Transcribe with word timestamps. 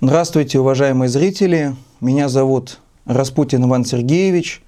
Здравствуйте, 0.00 0.60
уважаемые 0.60 1.08
зрители. 1.08 1.74
Меня 2.00 2.28
зовут 2.28 2.78
Распутин 3.04 3.64
Иван 3.64 3.84
Сергеевич. 3.84 4.62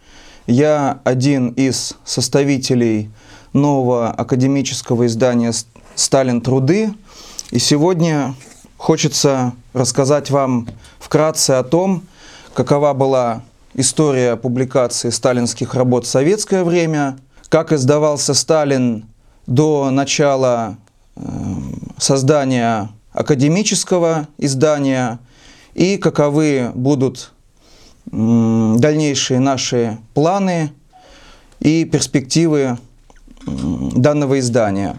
Я 0.49 0.99
один 1.05 1.51
из 1.51 1.95
составителей 2.05 3.13
нового 3.53 4.11
академического 4.11 5.07
издания 5.07 5.53
«Сталин. 5.95 6.41
Труды». 6.41 6.93
И 7.53 7.61
сегодня 7.61 8.35
хочется 8.77 9.53
рассказать 9.73 10.31
вам 10.31 10.67
вкратце 10.99 11.53
о 11.53 11.63
том, 11.63 12.03
какова 12.53 12.93
была 12.93 13.43
история 13.75 14.35
публикации 14.35 15.11
сталинских 15.11 15.75
работ 15.75 16.07
в 16.07 16.09
советское 16.09 16.65
время, 16.65 17.17
как 17.49 17.73
издавался 17.73 18.35
Сталин 18.35 19.05
до 19.47 19.91
начала 19.91 20.77
э, 21.15 21.23
создания 21.99 22.91
академического 23.21 24.29
издания 24.39 25.19
и 25.75 25.99
каковы 25.99 26.73
будут 26.75 27.33
дальнейшие 28.07 29.41
наши 29.41 29.99
планы 30.15 30.73
и 31.61 31.85
перспективы 31.85 32.79
данного 33.47 34.39
издания. 34.41 34.97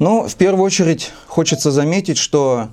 Но 0.00 0.22
ну, 0.22 0.28
в 0.28 0.34
первую 0.34 0.64
очередь 0.64 1.12
хочется 1.26 1.70
заметить, 1.70 2.18
что 2.18 2.68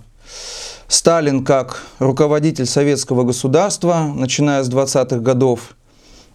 Сталин 0.87 1.45
как 1.45 1.83
руководитель 1.99 2.65
советского 2.65 3.23
государства, 3.23 4.11
начиная 4.15 4.63
с 4.63 4.69
20-х 4.69 5.17
годов 5.17 5.75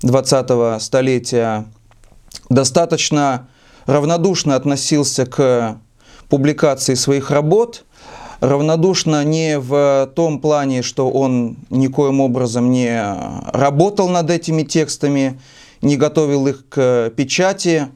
20-го 0.03 0.79
столетия, 0.81 1.67
достаточно 2.49 3.49
равнодушно 3.87 4.55
относился 4.55 5.27
к 5.27 5.79
публикации 6.31 6.95
своих 6.95 7.31
работ, 7.31 7.85
равнодушно 8.41 9.23
не 9.25 9.59
в 9.59 10.11
том 10.15 10.39
плане, 10.41 10.83
что 10.83 11.11
он 11.11 11.59
никоим 11.69 12.21
образом 12.21 12.71
не 12.71 13.05
работал 13.53 14.09
над 14.09 14.31
этими 14.31 14.63
текстами, 14.63 15.39
не 15.83 15.97
готовил 15.97 16.47
их 16.47 16.67
к 16.69 17.13
печати, 17.17 17.89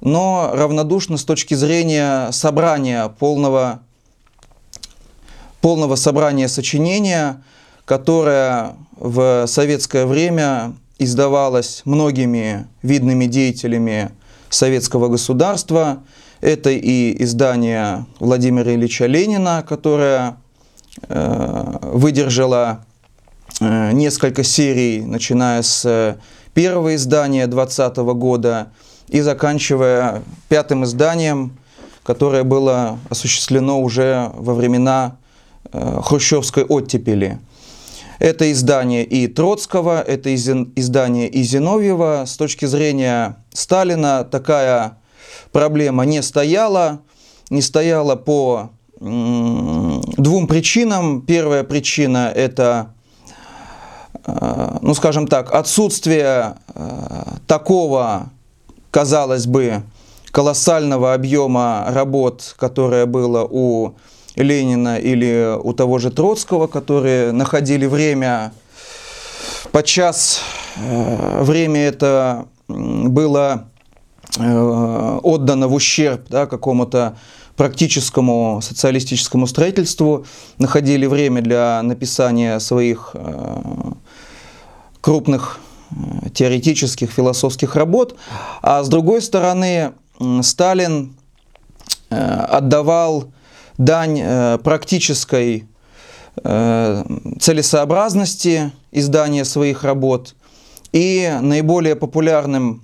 но 0.00 0.50
равнодушно 0.52 1.16
с 1.16 1.24
точки 1.24 1.54
зрения 1.54 2.30
собрания 2.32 3.08
полного, 3.08 3.80
полного 5.60 5.94
собрания 5.94 6.48
сочинения, 6.48 7.42
которое 7.84 8.74
в 8.96 9.46
советское 9.46 10.06
время 10.06 10.74
издавалось 10.98 11.82
многими 11.84 12.66
видными 12.82 13.26
деятелями 13.26 14.10
советского 14.50 15.08
государства– 15.08 16.02
это 16.40 16.70
и 16.70 17.22
издание 17.22 18.06
Владимира 18.18 18.74
Ильича 18.74 19.06
Ленина, 19.06 19.64
которое 19.66 20.36
э, 21.08 21.78
выдержало 21.82 22.84
э, 23.60 23.92
несколько 23.92 24.42
серий, 24.42 25.02
начиная 25.02 25.62
с 25.62 26.18
первого 26.54 26.94
издания 26.94 27.46
2020 27.46 27.96
года 28.18 28.72
и 29.08 29.20
заканчивая 29.20 30.22
пятым 30.48 30.84
изданием, 30.84 31.58
которое 32.02 32.44
было 32.44 32.98
осуществлено 33.08 33.80
уже 33.80 34.30
во 34.34 34.54
времена 34.54 35.16
э, 35.72 36.00
хрущевской 36.02 36.64
оттепели. 36.64 37.38
Это 38.18 38.50
издание 38.50 39.04
и 39.04 39.26
Троцкого, 39.26 40.00
это 40.00 40.34
издание 40.34 41.28
и 41.28 41.42
Зиновьева. 41.42 42.24
С 42.26 42.36
точки 42.36 42.64
зрения 42.64 43.36
Сталина 43.52 44.24
такая 44.24 44.96
проблема 45.52 46.04
не 46.04 46.22
стояла. 46.22 47.00
Не 47.50 47.62
стояла 47.62 48.16
по 48.16 48.70
двум 49.00 50.46
причинам. 50.46 51.20
Первая 51.22 51.64
причина– 51.64 52.32
это, 52.34 52.92
э, 54.26 54.78
ну 54.80 54.94
скажем 54.94 55.28
так, 55.28 55.52
отсутствие 55.54 56.56
э, 56.74 57.24
такого, 57.46 58.30
казалось 58.90 59.46
бы, 59.46 59.82
колоссального 60.30 61.14
объема 61.14 61.86
работ, 61.88 62.54
которое 62.58 63.06
было 63.06 63.46
у 63.48 63.94
Ленина 64.34 64.98
или 64.98 65.56
у 65.62 65.72
того 65.72 65.98
же 65.98 66.10
Троцкого, 66.10 66.66
которые 66.66 67.32
находили 67.32 67.86
время, 67.86 68.52
подчас 69.72 70.40
э, 70.76 71.42
время 71.42 71.80
это 71.80 72.46
было 72.68 73.68
отдано 74.38 75.68
в 75.68 75.74
ущерб 75.74 76.26
да, 76.28 76.46
какому-то 76.46 77.16
практическому 77.56 78.60
социалистическому 78.62 79.46
строительству, 79.46 80.26
находили 80.58 81.06
время 81.06 81.40
для 81.40 81.80
написания 81.82 82.58
своих 82.60 83.12
э, 83.14 83.62
крупных 85.00 85.58
э, 85.90 85.94
теоретических, 86.34 87.10
философских 87.10 87.74
работ. 87.76 88.16
А 88.62 88.82
с 88.82 88.88
другой 88.88 89.22
стороны, 89.22 89.92
Сталин 90.42 91.14
отдавал 92.08 93.32
дань 93.78 94.58
практической 94.60 95.66
целесообразности 96.36 98.70
издания 98.92 99.44
своих 99.44 99.82
работ 99.82 100.36
и 100.92 101.36
наиболее 101.42 101.96
популярным 101.96 102.76
Э, 102.76 102.80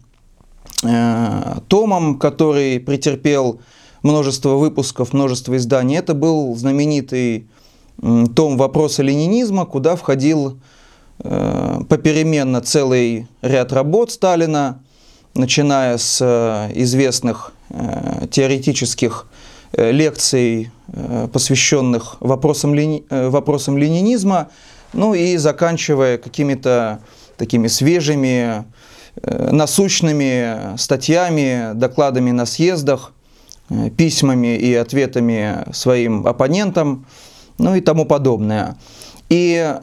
томом, 0.82 2.18
который 2.18 2.80
претерпел 2.80 3.60
множество 4.02 4.56
выпусков, 4.56 5.12
множество 5.12 5.56
изданий. 5.56 5.96
Это 5.96 6.14
был 6.14 6.54
знаменитый 6.56 7.46
том 8.00 8.56
«Вопросы 8.56 9.02
ленинизма», 9.02 9.64
куда 9.64 9.96
входил 9.96 10.58
э, 11.20 11.80
попеременно 11.88 12.60
целый 12.60 13.28
ряд 13.42 13.72
работ 13.72 14.10
Сталина, 14.10 14.82
начиная 15.34 15.98
с 15.98 16.18
э, 16.20 16.72
известных 16.74 17.52
теоретических 18.30 19.26
лекций, 19.74 20.70
посвященных 21.32 22.18
вопросам, 22.20 22.74
лени... 22.74 23.02
вопросам 23.08 23.78
ленинизма, 23.78 24.50
ну 24.92 25.14
и 25.14 25.38
заканчивая 25.38 26.18
какими-то 26.18 27.00
такими 27.38 27.68
свежими 27.68 28.66
Э, 28.66 28.81
насущными 29.24 30.76
статьями, 30.76 31.74
докладами 31.74 32.30
на 32.30 32.46
съездах, 32.46 33.12
э, 33.68 33.90
письмами 33.90 34.56
и 34.56 34.74
ответами 34.74 35.64
своим 35.72 36.26
оппонентам, 36.26 37.06
ну 37.58 37.74
и 37.74 37.80
тому 37.80 38.06
подобное. 38.06 38.76
И 39.28 39.74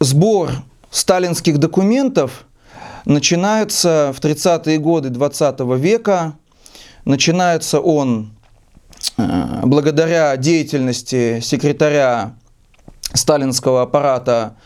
сбор 0.00 0.50
сталинских 0.90 1.58
документов 1.58 2.46
начинается 3.04 4.12
в 4.14 4.20
30-е 4.20 4.78
годы 4.78 5.10
20 5.10 5.60
века. 5.78 6.34
Начинается 7.04 7.80
он 7.80 8.32
э, 9.16 9.60
благодаря 9.62 10.36
деятельности 10.36 11.40
секретаря 11.40 12.34
сталинского 13.14 13.82
аппарата 13.82 14.56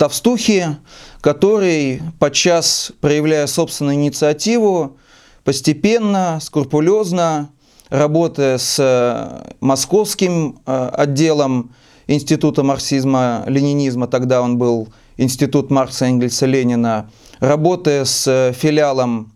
Товстухи, 0.00 0.78
который, 1.20 2.00
подчас 2.18 2.90
проявляя 3.02 3.46
собственную 3.46 3.96
инициативу, 3.96 4.96
постепенно, 5.44 6.38
скрупулезно, 6.40 7.50
работая 7.90 8.56
с 8.56 8.78
э, 8.78 9.52
московским 9.60 10.58
э, 10.64 10.90
отделом 10.94 11.74
Института 12.06 12.62
марксизма-ленинизма, 12.62 14.06
тогда 14.06 14.40
он 14.40 14.56
был 14.56 14.88
Институт 15.18 15.70
Маркса, 15.70 16.06
Энгельса, 16.06 16.46
Ленина, 16.46 17.10
работая 17.38 18.06
с 18.06 18.54
филиалом 18.56 19.34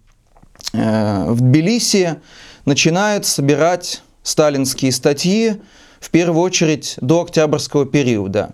э, 0.72 1.26
в 1.28 1.42
Тбилиси, 1.42 2.22
начинает 2.64 3.26
собирать 3.26 4.02
сталинские 4.22 4.92
статьи, 4.92 5.60
в 6.00 6.08
первую 6.08 6.42
очередь 6.42 6.94
до 7.02 7.20
октябрьского 7.20 7.84
периода. 7.84 8.52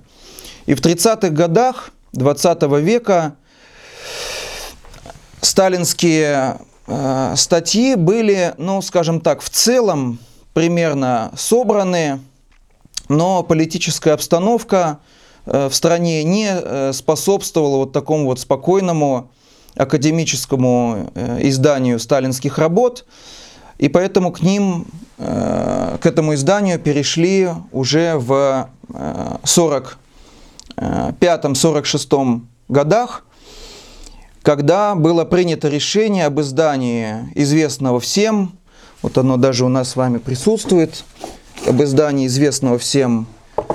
И 0.67 0.75
в 0.75 0.81
30-х 0.81 1.29
годах 1.29 1.93
20 2.13 2.63
века 2.81 3.35
сталинские 5.41 6.59
э, 6.87 7.35
статьи 7.37 7.95
были, 7.95 8.55
ну, 8.59 8.83
скажем 8.83 9.21
так, 9.21 9.43
в 9.43 9.51
целом 9.51 10.19
примерно 10.53 11.33
собраны, 11.37 12.21
но 13.09 13.43
политическая 13.43 14.13
обстановка 14.13 14.99
э, 15.47 15.69
в 15.69 15.75
стране 15.75 16.25
не 16.25 16.51
э, 16.51 16.93
способствовала 16.93 17.79
вот 17.79 17.93
такому 17.93 18.27
вот 18.27 18.41
спокойному 18.41 19.31
академическому 19.77 21.11
э, 21.15 21.49
изданию 21.49 21.99
сталинских 22.01 22.59
работ, 22.59 23.07
и 23.79 23.89
поэтому 23.89 24.33
к 24.33 24.43
ним, 24.43 24.87
э, 25.19 25.97
к 26.01 26.07
этому 26.07 26.35
изданию 26.35 26.79
перешли 26.79 27.51
уже 27.73 28.17
в 28.17 28.69
э, 28.93 29.37
40 29.45 29.99
1945-1946 30.81 32.41
годах, 32.69 33.25
когда 34.43 34.95
было 34.95 35.25
принято 35.25 35.69
решение 35.69 36.27
об 36.27 36.41
издании 36.41 37.31
известного 37.35 37.99
всем, 38.01 38.59
вот 39.03 39.19
оно 39.19 39.37
даже 39.37 39.65
у 39.65 39.69
нас 39.69 39.91
с 39.91 39.97
вами 39.97 40.19
присутствует, 40.19 41.05
об 41.67 41.83
издании 41.83 42.27
известного 42.27 42.79
всем 42.79 43.27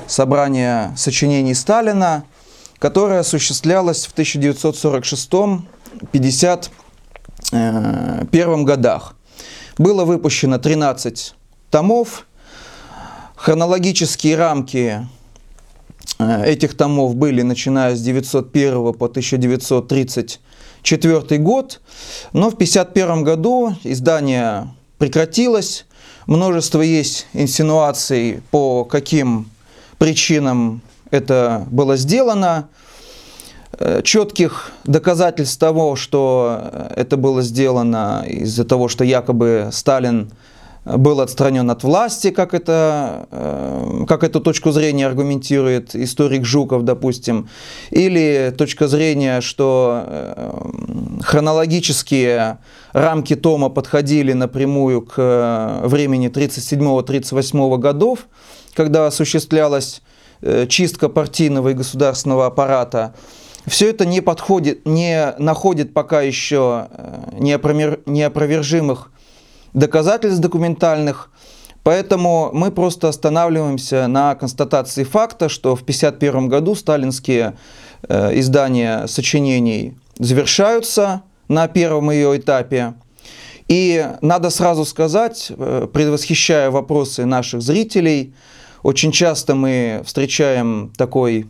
собрание 0.08 0.94
сочинений 0.98 1.54
Сталина, 1.54 2.24
которое 2.80 3.20
осуществлялось 3.20 4.08
в 4.08 4.16
1946-51 4.16 6.70
э, 7.52 8.64
годах. 8.64 9.16
Было 9.78 10.06
выпущено 10.06 10.58
13 10.58 11.36
томов. 11.70 12.26
Хронологические 13.36 14.38
рамки 14.38 15.06
этих 16.20 16.76
томов 16.76 17.16
были 17.16 17.42
начиная 17.42 17.96
с 17.96 18.02
901 18.02 18.94
по 18.94 19.06
1934 19.06 21.40
год, 21.40 21.82
но 22.34 22.50
в 22.50 22.54
1951 22.54 23.24
году 23.24 23.74
издание 23.84 24.68
прекратилось. 24.98 25.86
Множество 26.28 26.82
есть 26.82 27.28
инсинуаций, 27.34 28.42
по 28.52 28.86
каким 28.86 29.50
причинам 29.98 30.82
это 31.12 31.66
было 31.70 31.98
сделано. 31.98 32.70
Э, 33.78 34.02
четких 34.04 34.72
доказательств 34.86 35.60
того, 35.60 35.96
что 35.96 36.62
это 36.96 37.18
было 37.18 37.42
сделано 37.42 38.24
из-за 38.28 38.64
того, 38.64 38.88
что 38.88 39.04
якобы 39.04 39.70
Сталин 39.72 40.32
был 40.86 41.20
отстранен 41.20 41.70
от 41.72 41.84
власти, 41.84 42.30
как, 42.30 42.54
это, 42.54 43.28
э, 43.32 44.06
как 44.08 44.24
эту 44.24 44.40
точку 44.40 44.72
зрения 44.72 45.08
аргументирует 45.08 45.96
историк 45.96 46.46
Жуков, 46.46 46.84
допустим, 46.84 47.50
или 47.90 48.54
точка 48.56 48.88
зрения, 48.88 49.42
что 49.42 50.04
э, 50.06 51.22
хронологические 51.24 52.60
рамки 52.94 53.36
Тома 53.36 53.70
подходили 53.70 54.34
напрямую 54.34 55.02
к 55.02 55.82
времени 55.84 56.30
37-38 56.30 57.78
годов, 57.80 58.28
когда 58.76 59.08
осуществлялась 59.08 60.04
э, 60.42 60.68
чистка 60.68 61.10
партийного 61.10 61.70
и 61.70 61.74
государственного 61.74 62.46
аппарата, 62.46 63.16
все 63.66 63.90
это 63.90 64.06
не 64.06 64.22
подходит, 64.22 64.86
не 64.86 65.34
находит 65.40 65.96
пока 65.96 66.22
еще 66.22 66.88
неопровержимых 67.40 69.10
доказательств 69.76 70.40
документальных, 70.40 71.30
поэтому 71.84 72.50
мы 72.54 72.72
просто 72.72 73.10
останавливаемся 73.10 74.08
на 74.08 74.34
констатации 74.36 75.04
факта, 75.04 75.50
что 75.50 75.76
в 75.76 75.82
1951 75.82 76.50
году 76.50 76.76
сталинские 76.76 77.58
э, 78.08 78.40
издания 78.40 79.06
сочинений 79.08 79.96
завершаются 80.18 81.22
на 81.48 81.68
первом 81.68 82.10
ее 82.10 82.38
этапе. 82.38 82.94
И 83.68 84.08
надо 84.22 84.50
сразу 84.50 84.86
сказать, 84.86 85.52
э, 85.56 85.88
предвосхищая 85.92 86.72
вопросы 86.72 87.26
наших 87.26 87.62
зрителей, 87.62 88.34
очень 88.82 89.12
часто 89.12 89.56
мы 89.56 90.04
встречаем 90.06 90.94
такой 90.96 91.48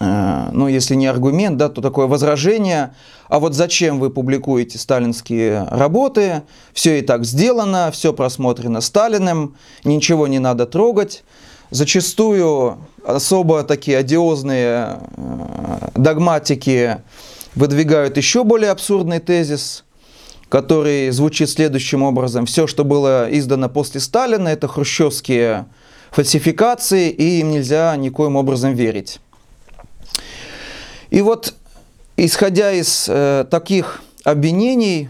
Э, 0.00 0.50
ну, 0.52 0.68
если 0.68 0.94
не 0.94 1.06
аргумент, 1.06 1.56
да, 1.56 1.68
то 1.68 1.80
такое 1.80 2.06
возражение, 2.06 2.94
а 3.32 3.38
вот 3.38 3.54
зачем 3.54 3.98
вы 3.98 4.10
публикуете 4.10 4.78
сталинские 4.78 5.66
работы, 5.70 6.42
все 6.74 6.98
и 6.98 7.00
так 7.00 7.24
сделано, 7.24 7.90
все 7.90 8.12
просмотрено 8.12 8.82
Сталиным, 8.82 9.56
ничего 9.84 10.26
не 10.26 10.38
надо 10.38 10.66
трогать. 10.66 11.24
Зачастую 11.70 12.76
особо 13.02 13.62
такие 13.62 13.96
одиозные 13.96 14.98
э, 15.16 15.88
догматики 15.94 16.98
выдвигают 17.54 18.18
еще 18.18 18.44
более 18.44 18.70
абсурдный 18.70 19.18
тезис, 19.18 19.84
который 20.50 21.08
звучит 21.08 21.48
следующим 21.48 22.02
образом. 22.02 22.44
Все, 22.44 22.66
что 22.66 22.84
было 22.84 23.28
издано 23.30 23.70
после 23.70 24.02
Сталина, 24.02 24.48
это 24.48 24.68
хрущевские 24.68 25.64
фальсификации, 26.10 27.08
и 27.08 27.40
им 27.40 27.52
нельзя 27.52 27.96
никоим 27.96 28.36
образом 28.36 28.74
верить. 28.74 29.20
И 31.08 31.22
вот, 31.22 31.54
исходя 32.24 32.70
из 32.72 33.06
э, 33.08 33.44
таких 33.50 34.00
обвинений, 34.22 35.08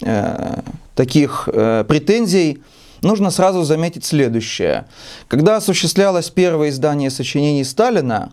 э, 0.00 0.60
таких 0.94 1.48
э, 1.52 1.84
претензий, 1.88 2.62
нужно 3.02 3.30
сразу 3.30 3.64
заметить 3.64 4.04
следующее. 4.04 4.86
Когда 5.26 5.56
осуществлялось 5.56 6.30
первое 6.30 6.68
издание 6.68 7.10
сочинений 7.10 7.64
Сталина, 7.64 8.32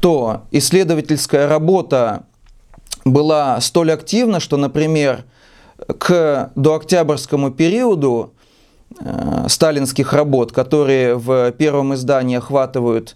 то 0.00 0.42
исследовательская 0.50 1.48
работа 1.48 2.24
была 3.04 3.60
столь 3.60 3.92
активна, 3.92 4.40
что, 4.40 4.56
например, 4.56 5.24
к 5.98 6.50
дооктябрьскому 6.56 7.52
периоду 7.52 8.32
э, 8.98 9.44
сталинских 9.48 10.12
работ, 10.12 10.50
которые 10.50 11.14
в 11.14 11.52
первом 11.52 11.94
издании 11.94 12.38
охватывают 12.38 13.14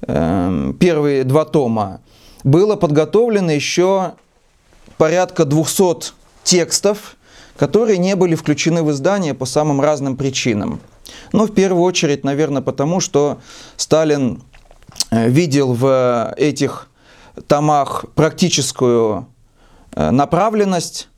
э, 0.00 0.72
первые 0.80 1.24
два 1.24 1.44
тома, 1.44 2.00
было 2.44 2.76
подготовлено 2.76 3.52
еще 3.52 4.14
порядка 4.96 5.44
200 5.44 6.12
текстов, 6.44 7.16
которые 7.56 7.98
не 7.98 8.16
были 8.16 8.34
включены 8.34 8.82
в 8.82 8.90
издание 8.90 9.34
по 9.34 9.46
самым 9.46 9.80
разным 9.80 10.16
причинам. 10.16 10.80
Ну, 11.32 11.46
в 11.46 11.54
первую 11.54 11.82
очередь, 11.82 12.24
наверное, 12.24 12.62
потому 12.62 13.00
что 13.00 13.40
Сталин 13.76 14.42
э, 15.10 15.28
видел 15.28 15.74
в 15.74 16.32
этих 16.36 16.88
томах 17.46 18.04
практическую 18.14 19.26
э, 19.94 20.10
направленность, 20.10 21.08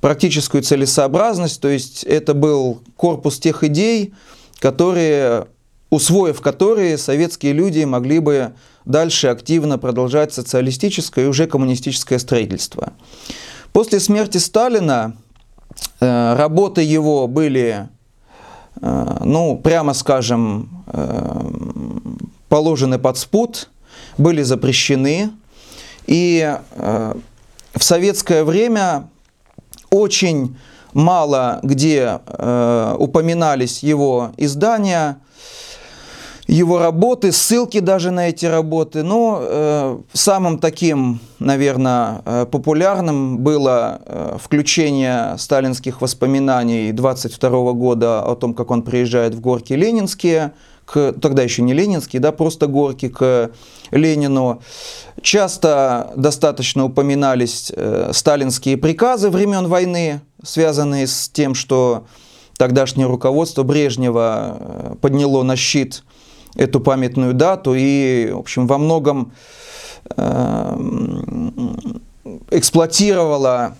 практическую 0.00 0.62
целесообразность, 0.62 1.60
то 1.60 1.68
есть 1.68 2.04
это 2.04 2.34
был 2.34 2.80
корпус 2.96 3.38
тех 3.38 3.62
идей, 3.64 4.14
которые, 4.58 5.46
усвоив 5.90 6.40
которые, 6.40 6.96
советские 6.96 7.52
люди 7.52 7.84
могли 7.84 8.20
бы 8.20 8.52
дальше 8.84 9.26
активно 9.26 9.78
продолжать 9.78 10.32
социалистическое 10.32 11.26
и 11.26 11.28
уже 11.28 11.46
коммунистическое 11.46 12.18
строительство. 12.18 12.92
После 13.72 14.00
смерти 14.00 14.38
Сталина 14.38 15.16
э, 16.00 16.34
работы 16.34 16.82
его 16.82 17.28
были, 17.28 17.88
э, 18.80 19.16
ну, 19.24 19.56
прямо 19.58 19.94
скажем, 19.94 20.84
э, 20.86 21.50
положены 22.48 22.98
под 22.98 23.18
спут, 23.18 23.70
были 24.18 24.42
запрещены. 24.42 25.30
И 26.06 26.56
в 26.76 27.84
советское 27.84 28.42
время 28.42 29.08
очень 29.90 30.56
мало 30.92 31.60
где 31.62 32.18
упоминались 32.98 33.84
его 33.84 34.32
издания, 34.36 35.20
его 36.50 36.78
работы, 36.78 37.30
ссылки 37.30 37.78
даже 37.78 38.10
на 38.10 38.28
эти 38.28 38.44
работы. 38.44 39.02
Но 39.02 39.38
э, 39.40 39.98
самым 40.12 40.58
таким, 40.58 41.20
наверное, 41.38 42.22
э, 42.24 42.46
популярным 42.50 43.38
было 43.38 44.00
э, 44.04 44.36
включение 44.42 45.38
сталинских 45.38 46.00
воспоминаний 46.00 46.90
22 46.90 47.72
года 47.72 48.22
о 48.22 48.34
том, 48.34 48.54
как 48.54 48.72
он 48.72 48.82
приезжает 48.82 49.34
в 49.34 49.40
горки 49.40 49.74
ленинские, 49.74 50.52
к, 50.86 51.12
тогда 51.20 51.42
еще 51.42 51.62
не 51.62 51.72
ленинские, 51.72 52.18
да, 52.18 52.32
просто 52.32 52.66
горки 52.66 53.08
к 53.08 53.52
Ленину. 53.92 54.60
Часто 55.22 56.10
достаточно 56.16 56.84
упоминались 56.84 57.72
э, 57.74 58.10
сталинские 58.12 58.76
приказы 58.76 59.30
времен 59.30 59.68
войны, 59.68 60.20
связанные 60.42 61.06
с 61.06 61.28
тем, 61.28 61.54
что 61.54 62.06
тогдашнее 62.56 63.06
руководство 63.06 63.62
Брежнева 63.62 64.56
э, 64.58 64.94
подняло 65.00 65.44
на 65.44 65.54
щит 65.54 66.02
эту 66.54 66.80
памятную 66.80 67.34
дату 67.34 67.74
и, 67.74 68.30
в 68.32 68.38
общем, 68.38 68.66
во 68.66 68.78
многом 68.78 69.32
э, 70.16 70.76
эксплуатировала 72.50 73.76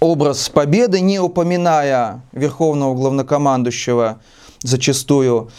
образ 0.00 0.48
победы, 0.48 1.00
не 1.00 1.18
упоминая 1.18 2.22
верховного 2.32 2.94
главнокомандующего 2.94 4.20
зачастую. 4.62 5.50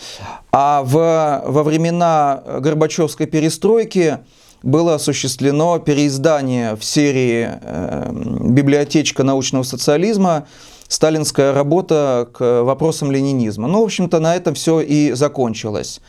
А 0.51 0.81
в, 0.83 1.43
во 1.45 1.63
времена 1.63 2.43
Горбачевской 2.59 3.27
перестройки 3.27 4.19
было 4.63 4.95
осуществлено 4.95 5.77
переиздание 5.79 6.75
в 6.75 6.83
серии 6.83 7.49
э, 7.51 8.09
«Библиотечка 8.11 9.23
научного 9.23 9.63
социализма» 9.63 10.47
сталинская 10.87 11.53
работа 11.53 12.27
к 12.33 12.63
вопросам 12.63 13.11
ленинизма. 13.11 13.67
Ну, 13.67 13.81
в 13.81 13.85
общем-то, 13.85 14.19
на 14.19 14.35
этом 14.35 14.53
все 14.53 14.81
и 14.81 15.11
закончилось. 15.13 16.01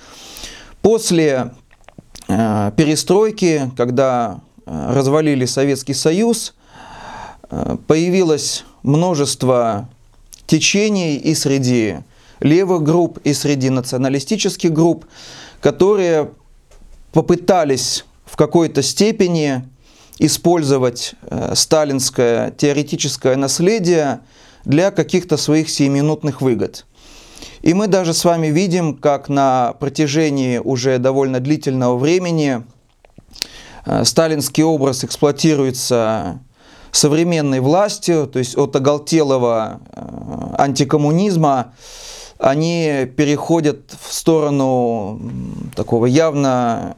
После 0.83 1.53
э, 2.29 2.73
перестройки, 2.77 3.71
когда 3.77 4.41
э, 4.67 4.93
развалили 4.93 5.45
Советский 5.47 5.95
Союз, 5.95 6.55
э, 7.51 7.77
появилось 7.87 8.65
множество 8.83 9.89
течений 10.47 11.17
и 11.17 11.35
среди 11.35 11.99
левых 12.41 12.83
групп, 12.83 13.19
и 13.25 13.33
среди 13.33 13.71
националистических 13.71 14.73
групп, 14.73 15.07
которые 15.61 16.31
попытались 17.13 18.05
в 18.25 18.37
какой-то 18.37 18.83
степени 18.83 19.65
использовать 20.19 21.15
э, 21.23 21.55
сталинское 21.55 22.51
теоретическое 22.53 23.37
наследие 23.37 24.21
для 24.65 24.91
каких-то 24.91 25.37
своих 25.37 25.69
сиюминутных 25.69 26.41
выгод. 26.41 26.87
И 27.63 27.75
мы 27.75 27.87
даже 27.87 28.15
с 28.15 28.25
вами 28.25 28.49
видим, 28.49 28.97
как 28.97 29.29
на 29.29 29.75
протяжении 29.79 30.59
уже 30.59 30.99
довольно 30.99 31.41
длительного 31.41 31.99
времени 31.99 32.65
э, 33.85 34.05
сталинский 34.05 34.65
образ 34.65 35.05
эксплуатируется 35.05 36.41
современной 36.93 37.61
властью, 37.61 38.27
то 38.27 38.39
есть 38.39 38.57
от 38.57 38.75
оголтелого 38.75 39.81
э, 39.93 40.55
антикоммунизма 40.59 41.75
они 42.39 43.07
переходят 43.17 43.95
в 43.99 44.13
сторону 44.13 45.19
такого 45.75 46.05
явно 46.05 46.95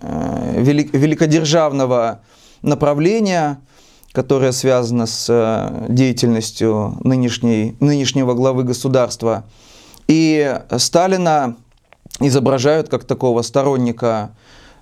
великодержавного 0.57 2.23
направления, 2.63 3.61
которое 4.13 4.53
связано 4.53 5.07
с 5.07 5.87
деятельностью 5.89 6.99
нынешней, 7.05 7.77
нынешнего 7.81 8.35
главы 8.35 8.65
государства– 8.65 9.45
и 10.09 10.59
Сталина 10.79 11.57
изображают 12.19 12.89
как 12.89 13.05
такого 13.05 13.43
сторонника 13.43 14.35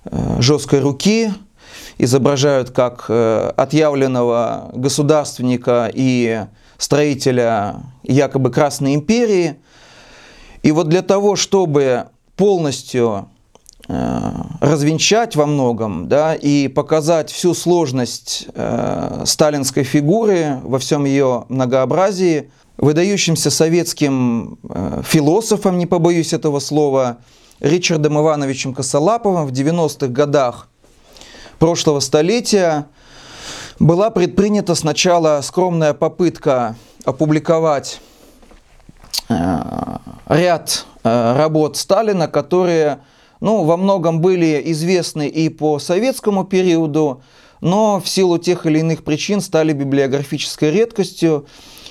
э, 0.05 0.41
жесткой 0.41 0.81
руки, 0.81 1.33
изображают 1.99 2.71
как 2.71 3.07
э, 3.09 3.53
отъявленного 3.57 4.71
государственника 4.73 5.91
и 5.93 6.45
строителя 6.79 7.83
якобы 8.05 8.51
Красной 8.53 8.95
империи. 8.95 9.57
И 10.63 10.71
вот 10.71 10.89
для 10.89 11.03
того, 11.03 11.35
чтобы 11.35 12.07
полностью 12.37 13.29
э, 13.29 13.36
развенчать 13.89 15.37
во 15.37 15.47
многом 15.47 16.09
да, 16.09 16.35
и 16.35 16.67
показать 16.67 17.31
всю 17.31 17.55
сложность 17.55 18.49
сталинской 19.25 19.85
фигуры 19.85 20.59
во 20.65 20.81
всем 20.81 21.05
ее 21.05 21.45
многообразии, 21.49 22.51
выдающимся 22.79 23.51
советским 23.51 24.59
э, 24.69 25.03
философом, 25.05 25.79
не 25.79 25.87
побоюсь 25.87 26.33
этого 26.33 26.61
слова, 26.61 27.19
Ричардом 27.61 28.19
Ивановичем 28.19 28.75
Косолаповым 28.75 29.47
в 29.47 29.53
90-х 29.53 30.09
годах 30.09 30.69
прошлого 31.59 32.01
столетия 32.01 32.87
была 33.79 34.11
предпринята 34.11 34.75
сначала 34.75 35.41
скромная 35.43 35.95
попытка 35.95 36.77
опубликовать 37.07 38.01
э, 39.31 39.35
ряд 40.29 40.85
э, 41.03 41.35
работ 41.37 41.79
Сталина, 41.79 42.29
которые 42.29 42.99
ну, 43.41 43.65
во 43.65 43.77
многом 43.77 44.21
были 44.21 44.63
известны 44.67 45.29
и 45.29 45.49
по 45.49 45.79
советскому 45.79 46.45
периоду, 46.45 47.23
но 47.61 48.01
в 48.01 48.09
силу 48.09 48.39
тех 48.39 48.67
или 48.67 48.81
иных 48.81 49.05
причин 49.05 49.41
стали 49.41 49.73
библиографической 49.73 50.71
редкостью. 50.71 51.47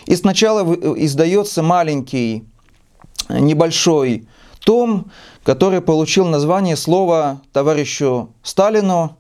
И 0.05 0.15
сначала 0.15 0.61
издается 0.73 1.63
маленький, 1.63 2.45
небольшой 3.29 4.27
том, 4.65 5.11
который 5.43 5.81
получил 5.81 6.25
название 6.25 6.75
слова 6.75 7.41
товарищу 7.53 8.33
Сталину. 8.43 9.17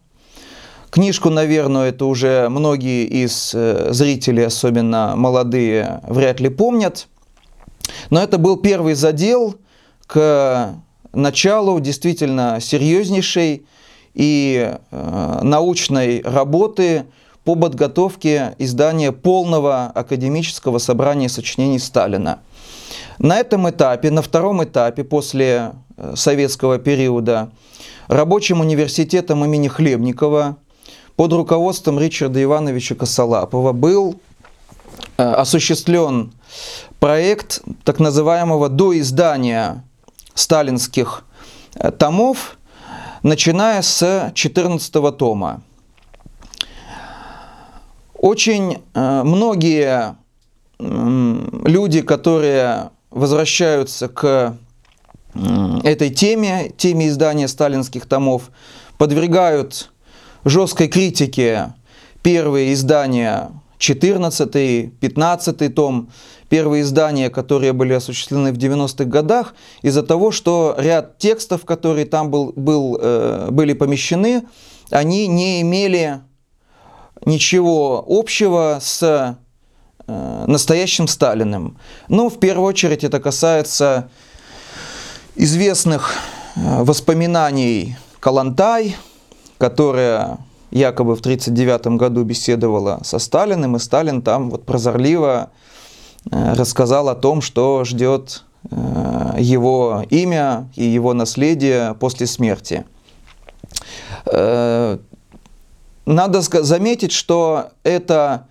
Книжку, 0.89 1.29
наверное, 1.29 1.89
это 1.89 2.05
уже 2.05 2.47
многие 2.49 3.05
из 3.05 3.51
э, 3.53 3.91
зрителей, 3.91 4.45
особенно 4.45 5.13
молодые, 5.15 6.01
вряд 6.07 6.39
ли 6.39 6.49
помнят. 6.49 7.07
Но 8.09 8.21
это 8.21 8.37
был 8.37 8.57
первый 8.57 8.95
задел 8.95 9.55
к 10.07 10.75
началу 11.15 11.79
действительно 11.79 12.59
серьезнейшей 12.61 13.65
и 14.13 14.75
э, 14.91 15.39
научной 15.41 16.21
работы 16.21 17.05
по 17.43 17.55
подготовке 17.55 18.55
издания 18.57 19.11
полного 19.11 19.85
академического 19.85 20.79
собрания 20.79 21.29
сочинений 21.29 21.79
Сталина. 21.79 22.39
На 23.19 23.37
этом 23.37 23.69
этапе, 23.69 24.11
на 24.11 24.21
втором 24.21 24.63
этапе 24.63 25.03
после 25.03 25.73
э, 25.97 26.13
советского 26.15 26.79
периода, 26.79 27.51
рабочим 28.07 28.61
университетом 28.61 29.45
имени 29.45 29.67
Хлебникова 29.67 30.57
под 31.15 31.33
руководством 31.33 31.99
Ричарда 31.99 32.41
Ивановича 32.43 32.95
Косолапова 32.95 33.71
был 33.73 34.19
э, 35.17 35.23
осуществлен 35.23 36.33
проект 36.99 37.61
так 37.83 37.99
называемого 37.99 38.69
доиздания 38.69 39.83
сталинских 40.35 41.25
э, 41.73 41.89
томов, 41.91 42.59
начиная 43.23 43.81
с 43.81 44.31
14 44.35 45.17
тома. 45.17 45.63
Очень 48.13 48.83
э, 48.93 49.23
многие 49.23 50.15
люди, 50.77 52.01
которые 52.01 52.89
возвращаются 53.09 54.09
к 54.09 54.57
этой 55.83 56.09
теме, 56.09 56.71
теме 56.75 57.07
издания 57.07 57.47
сталинских 57.47 58.05
томов, 58.07 58.51
подвергают 58.97 59.91
жесткой 60.43 60.89
критике 60.89 61.73
первые 62.23 62.73
издания 62.73 63.51
14 63.77 64.99
15 64.99 65.75
том, 65.75 66.09
первые 66.55 66.83
издания, 66.83 67.29
которые 67.29 67.73
были 67.73 67.91
осуществлены 67.91 68.53
в 68.53 68.57
90-х 68.57 69.03
годах, 69.03 69.55
из-за 69.81 70.03
того, 70.03 70.31
что 70.31 70.73
ряд 70.77 71.17
текстов, 71.17 71.65
которые 71.65 72.05
там 72.05 72.31
был, 72.31 72.53
был, 72.55 72.97
э, 72.97 73.49
были 73.51 73.73
помещены, 73.73 74.43
они 74.89 75.27
не 75.27 75.61
имели 75.61 76.21
ничего 77.25 78.05
общего 78.07 78.79
с 78.81 79.03
э, 80.07 80.45
настоящим 80.47 81.09
Сталиным. 81.09 81.77
Ну, 82.07 82.29
в 82.29 82.39
первую 82.39 82.69
очередь 82.69 83.03
это 83.03 83.19
касается 83.19 84.09
известных 85.35 86.13
э, 86.55 86.83
воспоминаний 86.83 87.97
Калантай, 88.21 88.95
которая 89.57 90.37
якобы 90.71 91.17
в 91.17 91.19
1939 91.19 91.99
году 91.99 92.23
беседовала 92.23 93.01
со 93.03 93.19
Сталиным, 93.19 93.75
и 93.75 93.79
Сталин 93.79 94.21
там 94.21 94.49
вот 94.51 94.65
прозорливо 94.65 95.49
рассказал 96.31 97.09
о 97.09 97.15
том, 97.15 97.41
что 97.41 97.83
ждет 97.83 98.43
его 99.37 100.03
имя 100.09 100.69
и 100.75 100.83
его 100.83 101.13
наследие 101.13 101.93
после 101.99 102.25
смерти. 102.25 102.85
Надо 106.05 106.41
заметить, 106.41 107.11
что 107.11 107.69
эта 107.83 108.47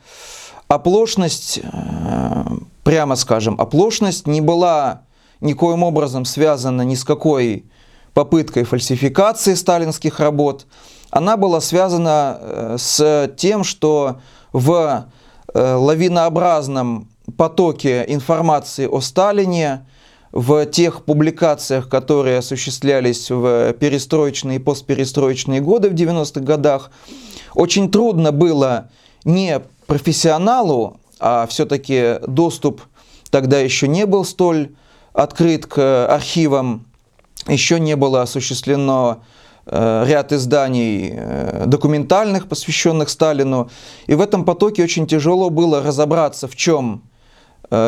оплошность, 0.67 1.61
э, 1.63 2.45
прямо 2.83 3.17
скажем, 3.17 3.61
оплошность 3.61 4.27
не 4.27 4.41
была 4.41 5.03
никоим 5.41 5.83
образом 5.83 6.25
связана 6.25 6.83
ни 6.83 6.97
с 6.97 7.05
какой 7.05 7.65
попыткой 8.13 8.65
фальсификации 8.65 9.55
сталинских 9.55 10.19
работ. 10.21 10.67
Она 11.11 11.37
была 11.37 11.61
связана 11.61 12.39
э, 12.41 12.77
с 12.79 13.33
тем, 13.37 13.63
что 13.63 14.21
в 14.53 15.07
э, 15.53 15.75
лавинообразном 15.75 17.09
потоке 17.37 18.05
информации 18.09 18.87
о 18.87 19.01
Сталине 19.01 19.87
в 20.33 20.67
тех 20.67 21.05
публикациях, 21.05 21.89
которые 21.89 22.39
осуществлялись 22.39 23.31
в 23.31 23.73
перестроечные 23.75 24.57
и 24.57 24.61
постперестроечные 24.61 25.61
годы 25.61 25.91
в 25.91 25.95
90-х 25.95 26.41
годах, 26.41 26.91
очень 27.55 27.91
трудно 27.91 28.33
было 28.33 28.91
не 29.25 29.61
профессионалу, 29.87 30.99
а 31.21 31.47
все-таки 31.47 32.17
доступ 32.27 32.83
тогда 33.31 33.61
еще 33.61 33.89
не 33.89 34.07
был 34.07 34.25
столь 34.25 34.75
открыт 35.13 35.67
к 35.67 36.07
архивам, 36.07 36.85
еще 37.47 37.79
не 37.79 37.95
было 37.95 38.23
осуществлено 38.23 39.23
э, 39.67 40.05
ряд 40.07 40.33
изданий 40.33 41.13
э, 41.15 41.65
документальных, 41.67 42.49
посвященных 42.49 43.09
Сталину. 43.09 43.71
И 44.07 44.15
в 44.15 44.21
этом 44.21 44.45
потоке 44.45 44.83
очень 44.83 45.07
тяжело 45.07 45.51
было 45.51 45.83
разобраться, 45.83 46.49
в 46.49 46.57
чем 46.57 47.03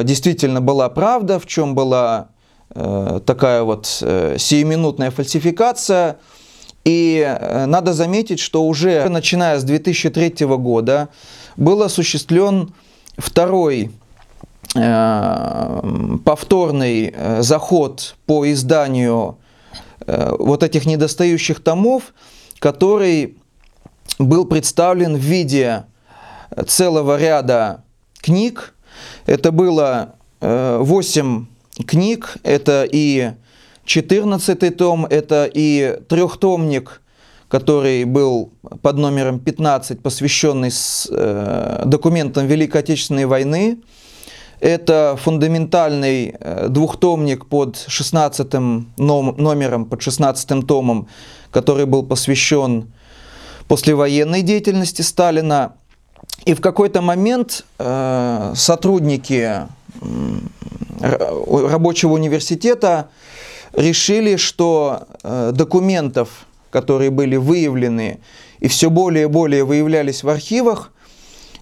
действительно 0.05 0.61
была 0.61 0.88
правда, 0.88 1.38
в 1.38 1.47
чем 1.47 1.75
была 1.75 2.28
такая 2.69 3.62
вот 3.62 3.87
сиюминутная 3.87 5.11
фальсификация– 5.11 6.16
и 6.87 7.21
э, 7.26 7.66
надо 7.66 7.93
заметить, 7.93 8.38
что 8.38 8.62
уже 8.64 9.09
начиная 9.09 9.59
с 9.59 9.64
2003 9.64 10.47
года 10.47 11.09
был 11.57 11.83
осуществлен 11.83 12.75
второй 13.19 13.90
э, 14.76 15.83
повторный 16.25 17.12
э, 17.12 17.43
заход 17.43 18.14
по 18.26 18.50
изданию 18.52 19.38
вот 20.07 20.62
этих 20.62 20.87
недостающих 20.87 21.61
томов, 21.61 22.14
который 22.61 23.37
был 24.21 24.45
представлен 24.45 25.16
в 25.16 25.21
виде 25.21 25.87
целого 26.69 27.19
ряда 27.19 27.83
книг. 28.21 28.75
Это 29.26 29.53
было 29.53 30.15
8 30.41 31.47
книг, 31.87 32.37
это 32.43 32.87
и 32.91 33.33
14 33.87 34.76
том– 34.76 35.07
это 35.11 35.49
и 35.53 36.00
трехтомник, 36.09 37.00
который 37.49 38.05
был 38.05 38.50
под 38.83 38.99
номером 38.99 39.38
15, 39.38 40.03
посвященный 40.03 40.71
с, 40.71 41.09
э, 41.11 41.83
документам 41.87 42.47
Великой 42.47 42.79
Отечественной 42.79 43.26
войны. 43.26 43.79
Это 44.59 45.17
фундаментальный 45.23 46.35
э, 46.38 46.67
двухтомник 46.69 47.47
под 47.47 47.85
16 47.87 48.55
номером, 48.97 49.85
под 49.85 50.03
16 50.03 50.67
томом, 50.67 51.07
который 51.53 51.87
был 51.87 52.03
посвящен 52.03 52.93
послевоенной 53.69 54.43
деятельности 54.43 55.03
Сталина. 55.03 55.75
И 56.45 56.55
в 56.55 56.61
какой-то 56.61 57.00
момент 57.00 57.64
э, 57.78 58.52
сотрудники 58.55 59.66
рабочего 61.00 62.12
университета 62.12 63.09
решили, 63.73 64.37
что 64.37 65.07
э, 65.23 65.52
документов, 65.52 66.47
которые 66.71 67.11
были 67.11 67.37
выявлены 67.37 68.21
и 68.61 68.69
все 68.69 68.90
более 68.90 69.25
и 69.25 69.28
более 69.28 69.64
выявлялись 69.64 70.23
в 70.23 70.28
архивах, 70.28 70.93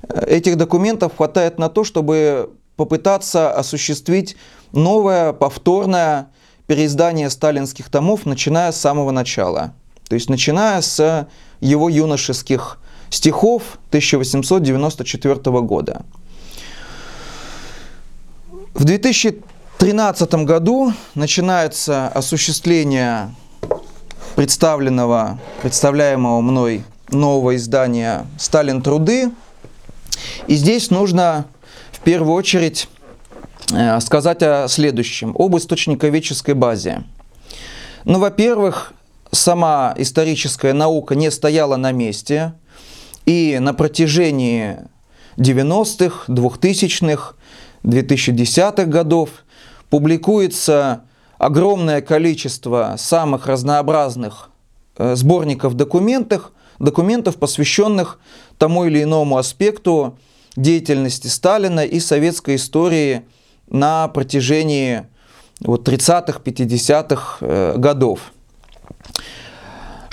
этих 0.08 0.56
документов 0.56 1.16
хватает 1.16 1.58
на 1.58 1.68
то, 1.68 1.84
чтобы 1.84 2.50
попытаться 2.76 3.52
осуществить 3.52 4.36
новое, 4.72 5.32
повторное 5.32 6.28
переиздание 6.66 7.30
сталинских 7.30 7.90
томов, 7.90 8.26
начиная 8.26 8.72
с 8.72 8.80
самого 8.80 9.10
начала. 9.10 9.74
То 10.08 10.14
есть 10.14 10.28
начиная 10.28 10.80
с 10.80 11.28
его 11.60 11.88
юношеских 11.88 12.78
стихов 13.10 13.78
1894 13.88 15.34
года. 15.60 16.02
В 18.74 18.84
2013 18.84 20.34
году 20.34 20.92
начинается 21.14 22.08
осуществление 22.08 23.34
представленного, 24.34 25.38
представляемого 25.62 26.40
мной 26.40 26.84
нового 27.10 27.54
издания 27.56 28.26
«Сталин. 28.38 28.82
Труды». 28.82 29.30
И 30.46 30.54
здесь 30.56 30.90
нужно 30.90 31.46
в 31.92 32.00
первую 32.00 32.34
очередь 32.34 32.88
э, 33.72 34.00
сказать 34.00 34.42
о 34.42 34.66
следующем, 34.68 35.34
об 35.38 35.56
истоочниковедческой 35.56 36.54
базе. 36.54 37.04
Ну, 38.04 38.18
во-первых, 38.18 38.92
сама 39.30 39.94
историческая 39.96 40.72
наука 40.72 41.14
не 41.14 41.30
стояла 41.30 41.76
на 41.76 41.92
месте, 41.92 42.54
и 43.26 43.58
на 43.60 43.74
протяжении 43.74 44.78
90-х, 45.36 46.32
2000-х, 46.32 47.34
2010-х 47.82 48.84
годов 48.84 49.30
публикуется 49.90 51.04
огромное 51.38 52.00
количество 52.00 52.94
самых 52.98 53.46
разнообразных 53.46 54.50
э, 54.96 55.14
сборников 55.16 55.74
документов, 55.74 56.52
документов, 56.78 57.36
посвященных 57.36 58.18
тому 58.58 58.84
или 58.84 59.02
иному 59.02 59.36
аспекту 59.36 60.18
деятельности 60.56 61.26
Сталина 61.26 61.84
и 61.84 62.00
советской 62.00 62.56
истории 62.56 63.24
на 63.68 64.08
протяжении 64.08 65.06
вот, 65.60 65.86
30-х, 65.88 66.40
50-х 66.44 67.38
э, 67.40 67.74
годов. 67.76 68.32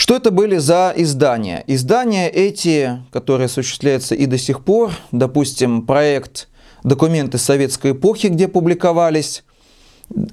Что 0.02 0.16
это 0.16 0.32
были 0.32 0.58
за 0.58 0.92
издания? 0.96 1.64
Издания 1.68 2.28
эти, 2.28 3.04
которые 3.12 3.46
осуществляются 3.46 4.16
и 4.16 4.26
до 4.26 4.40
сих 4.40 4.64
пор, 4.64 4.94
допустим, 5.12 5.84
проект 5.84 6.48
«Документы 6.84 7.38
советской 7.38 7.92
эпохи», 7.92 8.26
где 8.26 8.48
публиковались 8.48 9.44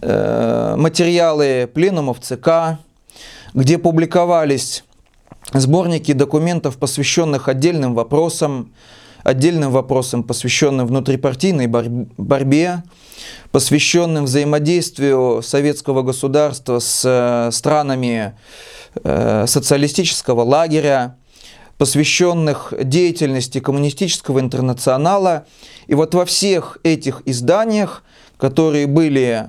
э, 0.01 0.75
материалы 0.75 1.69
пленумов 1.75 2.19
ЦК, 2.21 2.79
где 3.53 3.77
публиковались 3.77 4.85
сборники 5.53 6.13
документов, 6.13 6.79
посвященных 6.79 7.47
отдельным 7.47 7.95
вопросам, 7.95 8.73
отдельным 9.23 9.71
вопросам, 9.71 10.23
посвященным 10.23 10.87
внутрипартийной 10.87 11.67
борьбе, 11.67 12.85
посвященным 13.53 14.25
взаимодействию 14.25 15.43
советского 15.43 16.01
государства 16.01 16.79
с 16.79 17.03
э, 17.05 17.51
странами 17.53 18.33
социалистического 19.03 20.43
лагеря, 20.43 21.17
посвященных 21.79 22.75
деятельности 22.83 23.61
коммунистического 23.61 24.41
интернационала. 24.41 25.47
И 25.87 25.95
вот 25.95 26.15
во 26.15 26.25
всех 26.25 26.79
этих 26.83 27.23
изданиях, 27.25 28.03
которые 28.37 28.87
были 28.87 29.49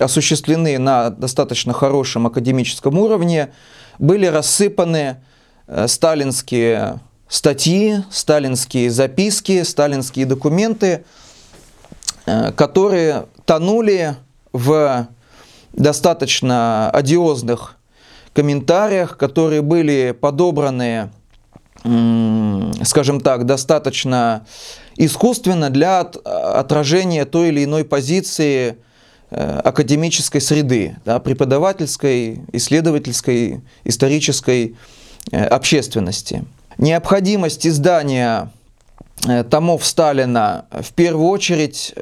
осуществлены 0.00 0.78
на 0.78 1.10
достаточно 1.10 1.74
хорошем 1.74 2.26
академическом 2.26 2.98
уровне, 2.98 3.52
были 3.98 4.26
рассыпаны 4.26 5.18
э, 5.66 5.88
сталинские 5.88 7.00
статьи, 7.28 7.98
сталинские 8.10 8.90
записки, 8.90 9.62
сталинские 9.62 10.24
документы, 10.24 11.04
э, 12.24 12.52
которые 12.52 13.26
тонули 13.44 14.16
в 14.52 15.06
достаточно 15.74 16.90
одиозных 16.90 17.75
комментариях, 18.36 19.16
которые 19.16 19.62
были 19.62 20.14
подобраны, 20.18 21.10
скажем 22.82 23.20
так, 23.22 23.46
достаточно 23.46 24.44
искусственно 24.98 25.70
для 25.70 26.00
отражения 26.00 27.24
той 27.24 27.48
или 27.48 27.64
иной 27.64 27.84
позиции 27.86 28.76
э, 29.30 29.60
академической 29.64 30.40
среды, 30.40 30.96
да, 31.06 31.18
преподавательской, 31.18 32.42
исследовательской, 32.52 33.62
исторической 33.84 34.76
э, 35.32 35.44
общественности. 35.46 36.44
Необходимость 36.76 37.66
издания 37.66 38.50
э, 39.26 39.44
томов 39.44 39.86
Сталина 39.86 40.66
в 40.70 40.92
первую 40.92 41.28
очередь 41.28 41.94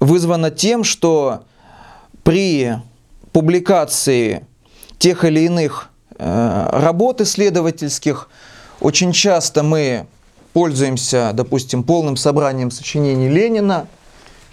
вызвана 0.00 0.50
тем, 0.50 0.84
что 0.84 1.44
при 2.24 2.78
публикации 3.32 4.46
тех 4.98 5.24
или 5.24 5.40
иных 5.40 5.90
работ 6.18 7.20
исследовательских 7.20 8.28
очень 8.80 9.12
часто 9.12 9.62
мы 9.62 10.06
пользуемся, 10.52 11.30
допустим, 11.34 11.82
полным 11.84 12.16
собранием 12.16 12.70
сочинений 12.70 13.28
Ленина, 13.28 13.86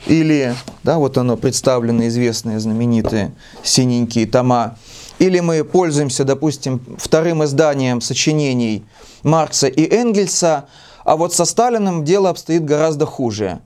или, 0.08 0.56
да, 0.84 0.98
вот 0.98 1.18
оно 1.18 1.38
представлено, 1.38 2.08
известные 2.08 2.60
знаменитые 2.60 3.34
синенькие 3.64 4.26
тома, 4.26 4.78
или 5.20 5.40
мы 5.40 5.64
пользуемся, 5.64 6.24
допустим, 6.24 6.82
вторым 6.98 7.44
изданием 7.44 8.02
сочинений 8.02 8.84
Маркса 9.22 9.68
и 9.68 9.88
Энгельса, 9.96 10.66
а 11.06 11.16
вот 11.16 11.34
со 11.36 11.46
Сталиным 11.46 12.04
дело 12.04 12.30
обстоит 12.30 12.66
гораздо 12.66 13.06
хуже. 13.06 13.60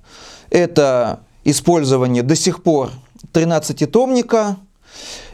Это 0.50 1.22
использование 1.46 2.22
до 2.22 2.36
сих 2.36 2.62
пор 2.64 2.92
13-томника, 3.34 4.58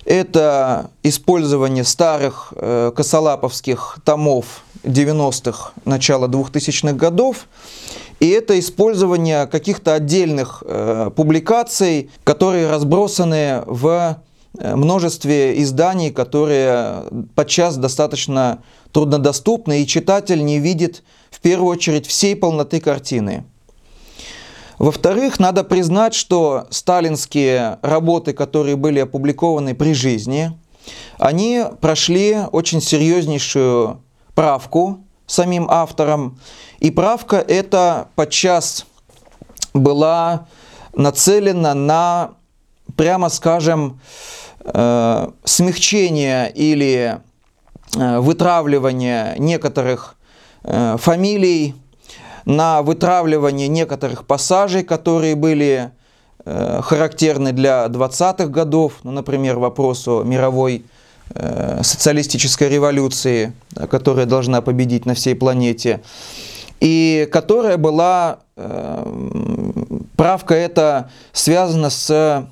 это 0.05 0.89
использование 1.03 1.83
старых 1.83 2.53
э, 2.55 2.91
косолаповских 2.95 3.99
томов 4.03 4.63
90-х, 4.83 5.73
начала 5.85 6.27
2000-х 6.27 6.93
годов, 6.93 7.47
и 8.19 8.29
это 8.29 8.59
использование 8.59 9.47
каких-то 9.47 9.93
отдельных 9.93 10.63
э, 10.65 11.11
публикаций, 11.15 12.09
которые 12.23 12.69
разбросаны 12.69 13.63
в 13.65 14.17
Э, 14.57 14.75
множестве 14.75 15.61
изданий, 15.61 16.11
которые 16.11 17.03
подчас 17.35 17.77
достаточно 17.77 18.61
труднодоступны, 18.91 19.81
и 19.81 19.87
читатель 19.87 20.43
не 20.43 20.59
видит 20.59 21.03
в 21.29 21.39
первую 21.39 21.71
очередь 21.71 22.05
всей 22.05 22.35
полноты 22.35 22.81
картины. 22.81 23.45
Во-вторых, 24.81 25.39
надо 25.39 25.63
признать, 25.63 26.15
что 26.15 26.65
сталинские 26.71 27.77
работы, 27.83 28.33
которые 28.33 28.75
были 28.75 28.97
опубликованы 28.97 29.75
при 29.75 29.93
жизни, 29.93 30.57
они 31.19 31.63
прошли 31.81 32.39
очень 32.51 32.81
серьезнейшую 32.81 34.01
правку 34.33 34.97
самим 35.27 35.67
автором. 35.69 36.39
И 36.79 36.89
правка 36.89 37.35
эта 37.35 38.07
подчас 38.15 38.87
была 39.75 40.47
нацелена 40.95 41.75
на, 41.75 42.31
прямо 42.95 43.29
скажем, 43.29 43.99
э, 44.65 45.27
смягчение 45.43 46.51
или 46.53 47.19
э, 47.95 48.19
вытравливание 48.19 49.35
некоторых 49.37 50.15
э, 50.63 50.97
фамилий, 50.97 51.75
на 52.45 52.81
вытравливание 52.81 53.67
некоторых 53.67 54.25
пассажей, 54.25 54.83
которые 54.83 55.35
были 55.35 55.91
э, 56.45 56.81
характерны 56.81 57.51
для 57.51 57.85
20-х 57.85 58.47
годов, 58.47 58.99
ну, 59.03 59.11
например, 59.11 59.59
вопрос 59.59 60.07
о 60.07 60.23
мировой 60.23 60.85
э, 61.33 61.81
социалистической 61.83 62.69
революции, 62.69 63.53
которая 63.89 64.25
должна 64.25 64.61
победить 64.61 65.05
на 65.05 65.13
всей 65.13 65.35
планете, 65.35 66.01
и 66.79 67.27
которая 67.31 67.77
была, 67.77 68.39
э, 68.55 69.05
правка 70.15 70.55
эта 70.55 71.11
связана 71.31 71.89
с 71.89 72.47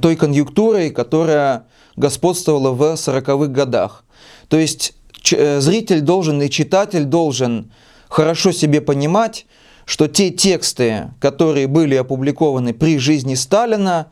той 0.00 0.16
конъюнктурой, 0.16 0.90
которая 0.90 1.64
господствовала 1.96 2.72
в 2.72 2.82
40-х 2.94 3.46
годах. 3.46 4.04
То 4.48 4.58
есть 4.58 4.94
э, 5.32 5.60
зритель 5.60 6.00
должен 6.00 6.40
и 6.42 6.50
читатель 6.50 7.04
должен 7.04 7.70
хорошо 8.16 8.50
себе 8.50 8.80
понимать, 8.80 9.44
что 9.84 10.08
те 10.08 10.30
тексты, 10.30 11.10
которые 11.20 11.66
были 11.66 11.96
опубликованы 11.96 12.72
при 12.72 12.98
жизни 12.98 13.34
Сталина, 13.34 14.06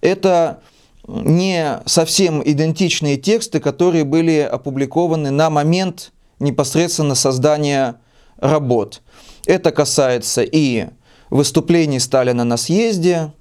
это 0.00 0.62
не 1.06 1.82
совсем 1.84 2.42
идентичные 2.42 3.18
тексты, 3.18 3.60
которые 3.60 4.04
были 4.04 4.38
опубликованы 4.38 5.30
на 5.30 5.50
момент 5.50 6.12
непосредственно 6.38 7.14
создания 7.14 7.96
работ. 8.38 9.02
Это 9.46 9.72
касается 9.72 10.42
и 10.42 10.86
выступлений 11.28 12.00
Сталина 12.00 12.44
на 12.44 12.56
съезде, 12.56 13.34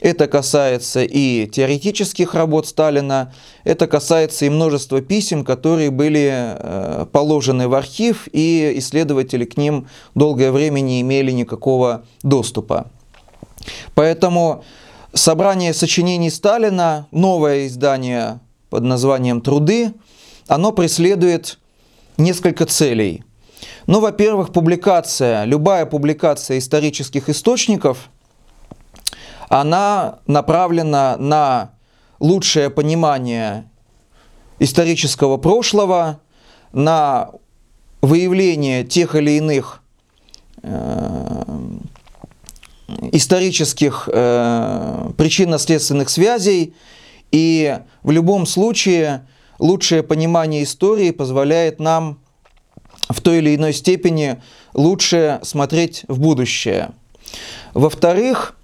это 0.00 0.26
касается 0.26 1.02
и 1.02 1.46
теоретических 1.46 2.34
работ 2.34 2.66
Сталина, 2.66 3.32
это 3.64 3.86
касается 3.86 4.44
и 4.44 4.50
множества 4.50 5.00
писем, 5.00 5.44
которые 5.44 5.90
были 5.90 6.30
э, 6.32 7.06
положены 7.10 7.68
в 7.68 7.74
архив, 7.74 8.28
и 8.32 8.74
исследователи 8.76 9.44
к 9.44 9.56
ним 9.56 9.88
долгое 10.14 10.52
время 10.52 10.80
не 10.80 11.00
имели 11.00 11.30
никакого 11.30 12.04
доступа. 12.22 12.90
Поэтому 13.94 14.64
собрание 15.12 15.72
сочинений 15.72 16.30
Сталина, 16.30 17.08
новое 17.10 17.66
издание 17.66 18.40
под 18.68 18.82
названием 18.82 19.40
«Труды», 19.40 19.92
оно 20.46 20.72
преследует 20.72 21.58
несколько 22.18 22.66
целей. 22.66 23.24
Ну, 23.86 24.00
во-первых, 24.00 24.52
публикация, 24.52 25.44
любая 25.44 25.86
публикация 25.86 26.58
исторических 26.58 27.28
источников– 27.30 28.10
она 29.48 30.18
направлена 30.26 31.16
на 31.18 31.70
лучшее 32.18 32.70
понимание 32.70 33.70
исторического 34.58 35.36
прошлого, 35.36 36.20
на 36.72 37.30
выявление 38.00 38.84
тех 38.84 39.14
или 39.14 39.32
иных 39.32 39.82
э, 40.62 41.42
исторических 43.12 44.08
э, 44.12 45.10
причинно-следственных 45.16 46.08
связей, 46.08 46.74
и 47.32 47.78
в 48.02 48.10
любом 48.10 48.46
случае 48.46 49.26
лучшее 49.58 50.02
понимание 50.02 50.62
истории 50.62 51.10
позволяет 51.10 51.80
нам 51.80 52.18
в 53.08 53.20
той 53.20 53.38
или 53.38 53.54
иной 53.54 53.72
степени 53.72 54.40
лучше 54.74 55.40
смотреть 55.42 56.04
в 56.08 56.18
будущее. 56.20 56.90
Во-вторых, 57.74 58.56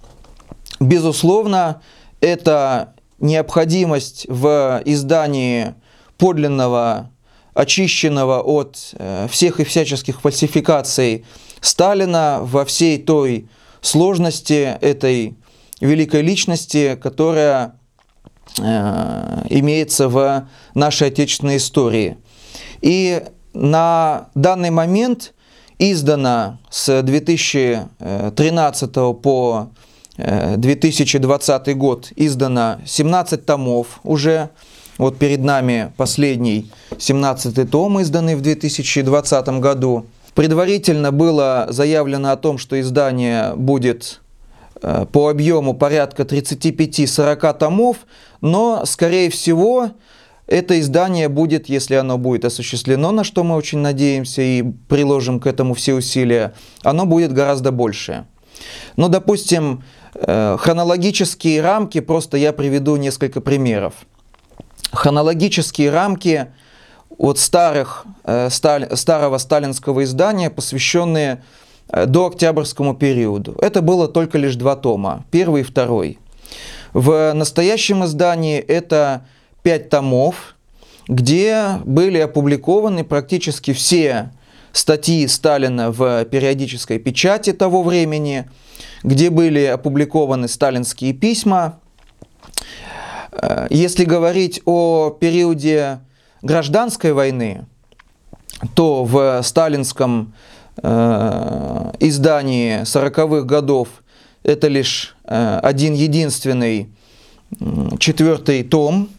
Безусловно, 0.83 1.81
это 2.19 2.93
необходимость 3.19 4.25
в 4.27 4.81
издании 4.83 5.75
подлинного, 6.17 7.09
очищенного 7.53 8.41
от 8.41 8.93
э, 8.93 9.27
всех 9.29 9.61
и 9.61 9.63
всяческих 9.63 10.19
фальсификаций 10.19 11.23
Сталина 11.61 12.39
во 12.41 12.65
всей 12.65 12.97
той 12.97 13.47
сложности 13.79 14.77
этой 14.81 15.37
великой 15.79 16.21
личности, 16.21 16.99
которая 17.01 17.79
э, 18.59 19.45
имеется 19.51 20.09
в 20.09 20.49
нашей 20.73 21.07
отечественной 21.07 21.55
истории. 21.57 22.17
И 22.81 23.23
на 23.53 24.27
данный 24.35 24.71
момент 24.71 25.33
издано 25.79 26.59
с 26.69 27.01
2013 27.01 28.91
по 29.21 29.69
2020 30.17 31.67
э, 31.67 31.73
год 31.73 32.11
издано 32.15 32.77
17 32.85 33.45
томов 33.45 33.99
уже. 34.03 34.49
Вот 34.99 35.17
перед 35.17 35.43
нами 35.43 35.91
последний 35.97 36.71
17 36.99 37.69
том, 37.69 37.99
изданный 37.99 38.35
в 38.35 38.41
2020 38.41 39.47
году. 39.59 40.05
Предварительно 40.35 41.11
было 41.11 41.67
заявлено 41.69 42.31
о 42.31 42.37
том, 42.37 42.59
что 42.59 42.79
издание 42.79 43.53
будет 43.55 44.21
э, 44.81 45.07
по 45.11 45.29
объему 45.29 45.73
порядка 45.73 46.23
35-40 46.23 47.57
томов, 47.57 47.97
но, 48.41 48.83
скорее 48.85 49.31
всего, 49.31 49.91
это 50.45 50.79
издание 50.79 51.27
будет, 51.27 51.69
если 51.69 51.95
оно 51.95 52.19
будет 52.19 52.45
осуществлено, 52.45 53.11
на 53.11 53.23
что 53.23 53.43
мы 53.43 53.55
очень 53.55 53.79
надеемся 53.79 54.43
и 54.43 54.63
приложим 54.87 55.39
к 55.39 55.47
этому 55.47 55.73
все 55.73 55.95
усилия, 55.95 56.53
оно 56.83 57.07
будет 57.07 57.33
гораздо 57.33 57.71
больше. 57.71 58.25
Но, 58.95 59.07
допустим, 59.07 59.83
Э, 59.83 60.02
хронологические 60.15 61.61
рамки, 61.61 61.99
просто 61.99 62.37
я 62.37 62.53
приведу 62.53 62.95
несколько 62.95 63.41
примеров. 63.41 63.93
Хронологические 64.91 65.89
рамки 65.89 66.47
от 67.17 67.39
старых, 67.39 68.05
э, 68.23 68.49
старого 68.49 69.37
сталинского 69.37 70.03
издания, 70.03 70.49
посвященные 70.49 71.43
э, 71.89 72.05
до 72.05 72.27
октябрьскому 72.27 72.95
периоду. 72.95 73.55
Это 73.61 73.81
было 73.81 74.07
только 74.07 74.37
лишь 74.37 74.55
два 74.55 74.75
тома, 74.75 75.25
первый 75.31 75.61
и 75.61 75.63
второй. 75.63 76.19
В 76.93 77.33
настоящем 77.33 78.05
издании 78.05 78.59
это 78.59 79.25
пять 79.63 79.89
томов, 79.89 80.55
где 81.07 81.79
были 81.85 82.19
опубликованы 82.19 83.03
практически 83.03 83.73
все 83.73 84.31
статьи 84.71 85.27
Сталина 85.27 85.91
в 85.91 86.25
периодической 86.25 86.99
печати 86.99 87.51
того 87.51 87.81
времени– 87.81 88.47
где 89.03 89.29
были 89.29 89.65
опубликованы 89.65 90.47
сталинские 90.47 91.13
письма. 91.13 91.79
Э, 93.31 93.67
если 93.69 94.05
говорить 94.05 94.61
о 94.65 95.09
периоде 95.11 95.99
гражданской 96.41 97.13
войны, 97.13 97.65
то 98.75 99.03
в 99.03 99.41
сталинском 99.43 100.33
э, 100.81 101.91
издании 101.99 102.81
40-х 102.81 103.41
годов 103.41 103.87
это 104.43 104.67
лишь 104.67 105.15
э, 105.25 105.59
один 105.61 105.93
единственный 105.93 106.89
четвертый 107.99 108.63
том, 108.63 109.09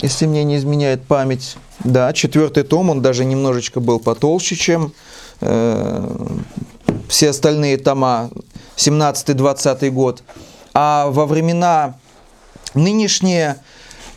если 0.00 0.26
мне 0.26 0.44
не 0.44 0.56
изменяет 0.56 1.04
память. 1.04 1.56
Да, 1.84 2.12
четвертый 2.12 2.62
том, 2.62 2.90
он 2.90 3.02
даже 3.02 3.24
немножечко 3.24 3.80
был 3.80 3.98
потолще, 3.98 4.56
чем 4.56 4.92
э, 5.40 6.26
все 7.08 7.30
остальные 7.30 7.78
тома 7.78 8.30
17-20 8.76 9.90
год. 9.90 10.22
А 10.74 11.08
во 11.10 11.26
времена 11.26 11.94
нынешние 12.74 13.58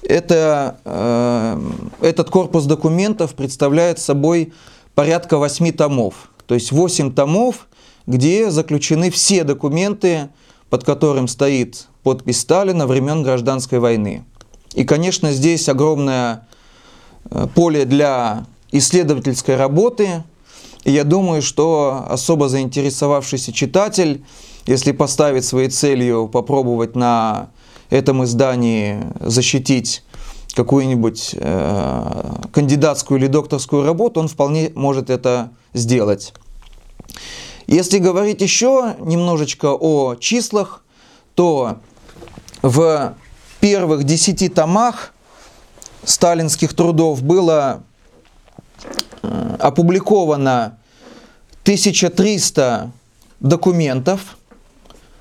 это, 0.03 0.79
э, 0.85 1.61
этот 2.01 2.29
корпус 2.29 2.65
документов 2.65 3.35
представляет 3.35 3.99
собой 3.99 4.53
порядка 4.93 5.37
8 5.37 5.71
томов. 5.71 6.31
То 6.45 6.55
есть 6.55 6.71
8 6.71 7.13
томов, 7.13 7.67
где 8.07 8.51
заключены 8.51 9.09
все 9.09 9.43
документы, 9.43 10.29
под 10.69 10.83
которым 10.83 11.27
стоит 11.27 11.87
подпись 12.03 12.41
Сталина 12.41 12.85
времен 12.85 13.23
гражданской 13.23 13.79
войны. 13.79 14.23
И, 14.73 14.83
конечно, 14.83 15.31
здесь 15.31 15.67
огромное 15.69 16.47
э, 17.29 17.47
поле 17.55 17.85
для 17.85 18.45
исследовательской 18.71 19.55
работы. 19.55 20.23
И 20.85 20.91
я 20.91 21.03
думаю, 21.03 21.41
что 21.41 22.05
особо 22.07 22.47
заинтересовавшийся 22.47 23.51
читатель 23.51 24.23
если 24.65 24.91
поставить 24.91 25.45
своей 25.45 25.69
целью 25.69 26.27
попробовать 26.27 26.95
на 26.95 27.49
этом 27.89 28.23
издании 28.23 28.99
защитить 29.19 30.03
какую-нибудь 30.55 31.35
э, 31.37 32.33
кандидатскую 32.51 33.19
или 33.19 33.27
докторскую 33.27 33.85
работу, 33.85 34.19
он 34.21 34.27
вполне 34.27 34.71
может 34.73 35.09
это 35.09 35.51
сделать. 35.73 36.33
Если 37.67 37.99
говорить 37.99 38.41
еще 38.41 38.95
немножечко 38.99 39.75
о 39.79 40.15
числах, 40.15 40.83
то 41.35 41.77
в 42.61 43.15
первых 43.59 44.03
десяти 44.03 44.49
томах 44.49 45.13
сталинских 46.03 46.73
трудов 46.73 47.21
было 47.21 47.83
опубликовано 49.59 50.77
1300 51.63 52.91
документов, 53.39 54.37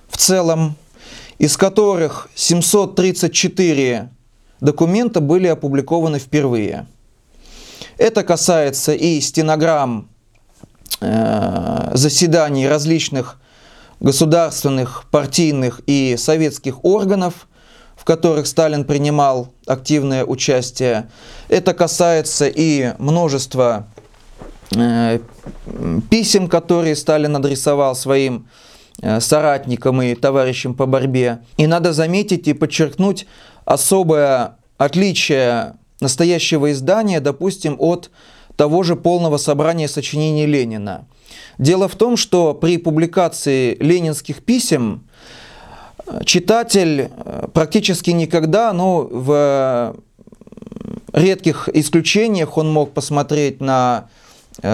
в 0.08 0.16
целом, 0.16 0.76
из 1.38 1.56
которых 1.56 2.28
734 2.34 4.08
документа 4.60 5.20
были 5.20 5.46
опубликованы 5.46 6.18
впервые. 6.18 6.86
Это 7.98 8.22
касается 8.22 8.92
и 8.92 9.20
стенограмм 9.20 10.08
э, 11.00 11.90
заседаний 11.94 12.66
различных 12.66 13.38
государственных, 14.00 15.04
партийных 15.10 15.80
и 15.86 16.16
советских 16.18 16.84
органов, 16.84 17.48
в 17.96 18.04
которых 18.04 18.46
Сталин 18.46 18.84
принимал 18.84 19.48
активное 19.66 20.24
участие. 20.24 21.08
Это 21.48 21.72
касается 21.72 22.46
и 22.48 22.92
множества 22.98 23.88
э, 23.93 23.93
писем, 26.10 26.48
которые 26.48 26.96
Сталин 26.96 27.36
адресовал 27.36 27.94
своим 27.94 28.46
Э, 29.02 29.20
соратникам 29.20 30.00
и 30.02 30.14
товарищам 30.14 30.74
по 30.74 30.86
борьбе. 30.86 31.40
И 31.56 31.66
надо 31.66 31.92
заметить 31.92 32.46
и 32.46 32.52
подчеркнуть 32.52 33.26
особое 33.64 34.56
отличие 34.78 35.74
настоящего 36.00 36.70
издания, 36.70 37.20
допустим, 37.20 37.76
от 37.78 38.10
того 38.56 38.82
же 38.84 38.94
полного 38.94 39.36
собрания 39.36 39.88
сочинений 39.88 40.46
Ленина. 40.46 41.06
Дело 41.58 41.88
в 41.88 41.96
том, 41.96 42.16
что 42.16 42.54
при 42.54 42.78
публикации 42.78 43.76
ленинских 43.80 44.44
писем 44.44 45.08
читатель 46.24 47.10
практически 47.52 48.10
никогда, 48.10 48.72
ну, 48.72 49.08
в 49.10 49.96
редких 51.12 51.68
исключениях 51.72 52.56
он 52.58 52.72
мог 52.72 52.92
посмотреть 52.92 53.60
на 53.60 54.08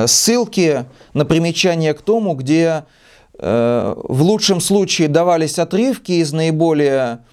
ссылки, 0.07 0.85
на 1.14 1.25
примечания 1.25 1.95
к 1.95 2.03
тому, 2.03 2.35
где 2.35 2.85
в 3.38 3.97
лучшем 4.23 4.61
случае 4.61 5.09
давались 5.09 5.59
отрывки 5.59 6.12
из 6.12 6.33
наиболее 6.33 7.25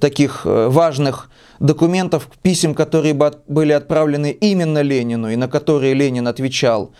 таких 0.00 0.42
важных 0.44 1.28
документов, 1.60 2.28
писем, 2.42 2.74
которые 2.74 3.14
были 3.46 3.72
отправлены 3.72 4.30
именно 4.30 4.80
Ленину 4.80 5.28
и 5.30 5.36
на 5.36 5.48
которые 5.48 5.94
Ленин 5.94 6.26
отвечал. 6.28 6.92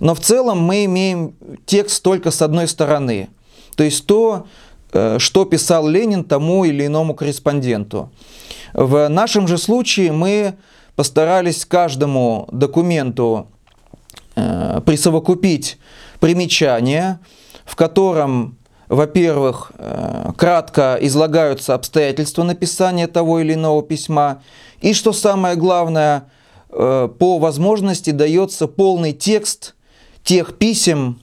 Но 0.00 0.14
в 0.14 0.20
целом 0.20 0.60
мы 0.60 0.84
имеем 0.84 1.34
текст 1.64 2.02
только 2.02 2.30
с 2.30 2.42
одной 2.42 2.68
стороны. 2.68 3.28
То 3.76 3.84
есть 3.84 4.06
то, 4.06 4.46
э, 4.92 5.18
что 5.18 5.44
писал 5.44 5.88
Ленин 5.88 6.24
тому 6.24 6.64
или 6.64 6.86
иному 6.86 7.14
корреспонденту. 7.14 8.10
В 8.72 9.08
нашем 9.08 9.48
же 9.48 9.58
случае 9.58 10.12
мы 10.12 10.54
постарались 10.96 11.64
каждому 11.64 12.48
документу 12.52 13.48
э, 14.36 14.80
присовокупить 14.84 15.78
примечание, 16.20 17.18
в 17.64 17.74
котором 17.74 18.56
во-первых, 18.88 19.72
э, 19.78 20.30
кратко 20.36 20.96
излагаются 21.00 21.74
обстоятельства 21.74 22.44
написания 22.44 23.08
того 23.08 23.40
или 23.40 23.54
иного 23.54 23.82
письма, 23.82 24.42
и, 24.80 24.92
что 24.92 25.12
самое 25.12 25.56
главное, 25.56 26.30
э, 26.70 27.08
по 27.18 27.38
возможности 27.38 28.10
дается 28.10 28.68
полный 28.68 29.12
текст 29.12 29.74
тех 30.22 30.56
писем, 30.56 31.20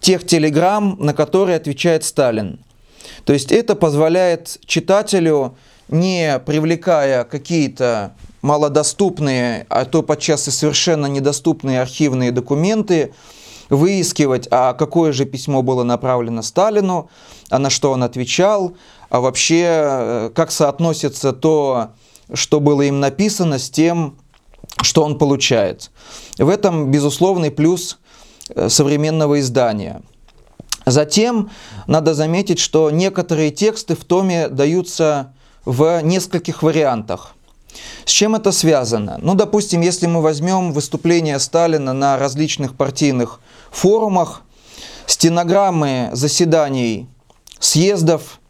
тех 0.00 0.24
телеграмм, 0.26 0.96
на 1.00 1.12
которые 1.12 1.56
отвечает 1.56 2.04
Сталин. 2.04 2.60
То 3.24 3.32
есть 3.32 3.50
это 3.50 3.74
позволяет 3.74 4.58
читателю, 4.64 5.56
не 5.88 6.38
привлекая 6.46 7.24
какие-то 7.24 8.14
малодоступные, 8.42 9.66
а 9.68 9.84
то 9.84 10.02
подчас 10.02 10.48
и 10.48 10.50
совершенно 10.50 11.06
недоступные 11.06 11.80
архивные 11.80 12.32
документы, 12.32 13.12
выискивать, 13.68 14.48
а 14.50 14.74
какое 14.74 15.12
же 15.12 15.24
письмо 15.24 15.62
было 15.62 15.84
направлено 15.84 16.42
Сталину, 16.42 17.08
а 17.50 17.58
на 17.58 17.70
что 17.70 17.92
он 17.92 18.02
отвечал, 18.02 18.74
а 19.08 19.20
вообще 19.20 19.64
э, 19.64 20.30
как 20.34 20.50
соотносится 20.50 21.32
то, 21.32 21.92
что 22.32 22.60
было 22.60 22.82
им 22.82 23.00
написано, 23.00 23.58
с 23.58 23.70
тем, 23.70 24.16
что 24.82 25.04
он 25.04 25.18
получает. 25.18 25.90
В 26.38 26.48
этом 26.48 26.90
безусловный 26.90 27.50
плюс 27.50 27.98
э, 28.54 28.68
современного 28.68 29.40
издания. 29.40 30.02
Затем 30.86 31.50
надо 31.86 32.14
заметить, 32.14 32.58
что 32.58 32.90
некоторые 32.90 33.50
тексты 33.50 33.94
в 33.94 34.04
томе 34.04 34.48
даются 34.48 35.34
в 35.64 36.00
нескольких 36.02 36.62
вариантах. 36.62 37.34
С 38.04 38.10
чем 38.10 38.34
это 38.34 38.52
связано? 38.52 39.18
Ну, 39.20 39.34
допустим, 39.34 39.80
если 39.80 40.06
мы 40.06 40.22
возьмем 40.22 40.72
выступление 40.72 41.38
Сталина 41.38 41.92
на 41.92 42.18
различных 42.18 42.74
партийных 42.74 43.40
форумах, 43.70 44.42
стенограммы 45.06 46.10
заседаний 46.12 47.08
съездов, 47.58 48.40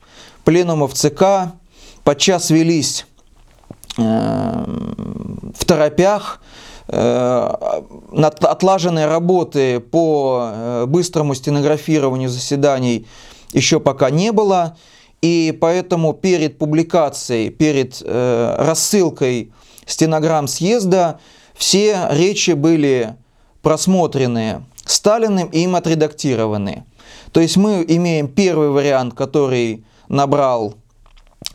пленумов 0.45 0.95
ЦК 0.95 1.53
подчас 2.05 2.51
велись 2.51 3.07
э, 3.99 4.03
в 4.03 5.65
торопях, 5.65 6.41
э, 6.89 7.55
отлаженной 8.43 9.07
работы 9.07 9.81
по 9.81 10.51
э, 10.53 10.87
быстрому 10.87 11.35
стенографированию 11.35 12.29
заседаний 12.29 13.07
еще 13.53 13.81
пока 13.81 14.11
не 14.11 14.33
было, 14.33 14.77
и 15.23 15.57
поэтому 15.61 16.13
перед 16.13 16.59
публикацией, 16.59 17.51
перед 17.51 18.03
э, 18.05 18.55
рассылкой 18.59 19.53
стенограмм 19.87 20.49
съезда 20.49 21.21
все 21.55 22.09
речи 22.11 22.53
были 22.53 23.17
просмотрены 23.63 24.65
Сталиным 24.85 25.49
и 25.49 25.61
им 25.61 25.77
отредактированы. 25.77 26.85
То 27.33 27.41
есть 27.41 27.57
мы 27.57 27.85
имеем 27.87 28.29
первый 28.29 28.71
вариант, 28.71 29.15
который 29.15 29.85
набрал 30.09 30.75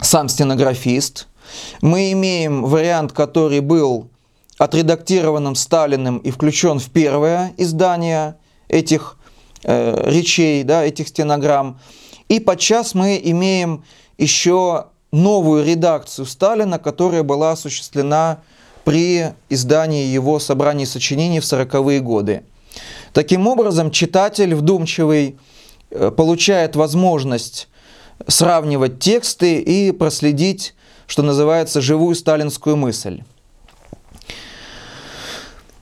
сам 0.01 0.29
стенографист. 0.29 1.27
Мы 1.81 2.11
имеем 2.13 2.63
вариант, 2.63 3.11
который 3.11 3.59
был 3.59 4.09
отредактированным 4.57 5.55
Сталиным 5.55 6.19
и 6.19 6.31
включен 6.31 6.79
в 6.79 6.89
первое 6.89 7.53
издание 7.57 8.37
этих 8.67 9.17
э, 9.63 10.09
речей, 10.09 10.63
да, 10.63 10.83
этих 10.83 11.09
стенограмм. 11.09 11.79
И 12.29 12.39
подчас 12.39 12.95
мы 12.95 13.19
имеем 13.23 13.83
еще 14.17 14.87
новую 15.11 15.65
редакцию 15.65 16.25
Сталина, 16.25 16.79
которая 16.79 17.23
была 17.23 17.51
осуществлена 17.51 18.39
при 18.83 19.33
издании 19.49 20.05
его 20.05 20.39
собраний 20.39 20.85
сочинений 20.85 21.39
в 21.39 21.43
40-е 21.43 21.99
годы. 21.99 22.43
Таким 23.13 23.47
образом, 23.47 23.91
читатель 23.91 24.53
вдумчивый 24.53 25.37
э, 25.89 26.11
получает 26.11 26.75
возможность 26.75 27.69
сравнивать 28.27 28.99
тексты 28.99 29.59
и 29.59 29.91
проследить, 29.91 30.75
что 31.07 31.23
называется, 31.23 31.81
живую 31.81 32.15
сталинскую 32.15 32.75
мысль. 32.75 33.23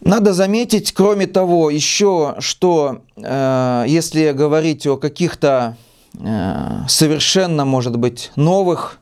Надо 0.01 0.33
заметить, 0.33 0.91
кроме 0.91 1.27
того, 1.27 1.69
еще, 1.69 2.35
что 2.39 3.01
э, 3.15 3.85
если 3.87 4.31
говорить 4.31 4.85
о 4.85 4.97
каких-то 4.97 5.77
совершенно, 6.87 7.65
может 7.65 7.97
быть, 7.97 8.31
новых, 8.35 8.99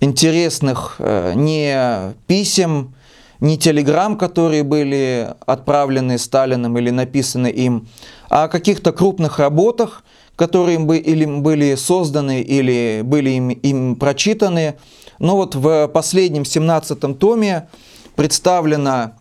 интересных 0.00 0.96
э, 0.98 1.32
не 1.34 2.14
писем, 2.26 2.94
не 3.40 3.58
телеграмм, 3.58 4.16
которые 4.16 4.62
были 4.62 5.34
отправлены 5.46 6.18
Сталиным 6.18 6.76
или 6.78 6.90
написаны 6.90 7.48
им, 7.48 7.88
а 8.28 8.44
о 8.44 8.48
каких-то 8.48 8.92
крупных 8.92 9.38
работах, 9.38 10.04
которые 10.36 10.78
бы, 10.78 10.98
или 10.98 11.24
были 11.24 11.74
созданы 11.74 12.40
или 12.40 13.02
были 13.04 13.30
им, 13.30 13.50
им 13.50 13.96
прочитаны. 13.96 14.76
Но 15.18 15.36
вот 15.36 15.54
в 15.54 15.88
последнем 15.88 16.42
17-м 16.42 17.14
томе 17.14 17.68
представлена 18.14 19.14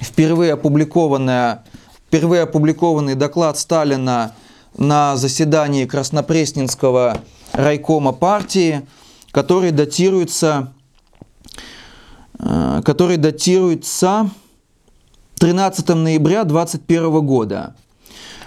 впервые 0.00 0.52
опубликованная, 0.52 1.64
впервые 2.08 2.42
опубликованный 2.42 3.14
доклад 3.14 3.58
Сталина 3.58 4.34
на 4.76 5.16
заседании 5.16 5.84
Краснопресненского 5.86 7.18
райкома 7.52 8.12
партии, 8.12 8.86
который 9.30 9.70
датируется 9.70 10.72
Э, 12.38 12.82
который 12.84 13.16
датируется 13.16 14.30
13 15.36 15.88
ноября 15.90 16.44
2021 16.44 17.24
года. 17.24 17.74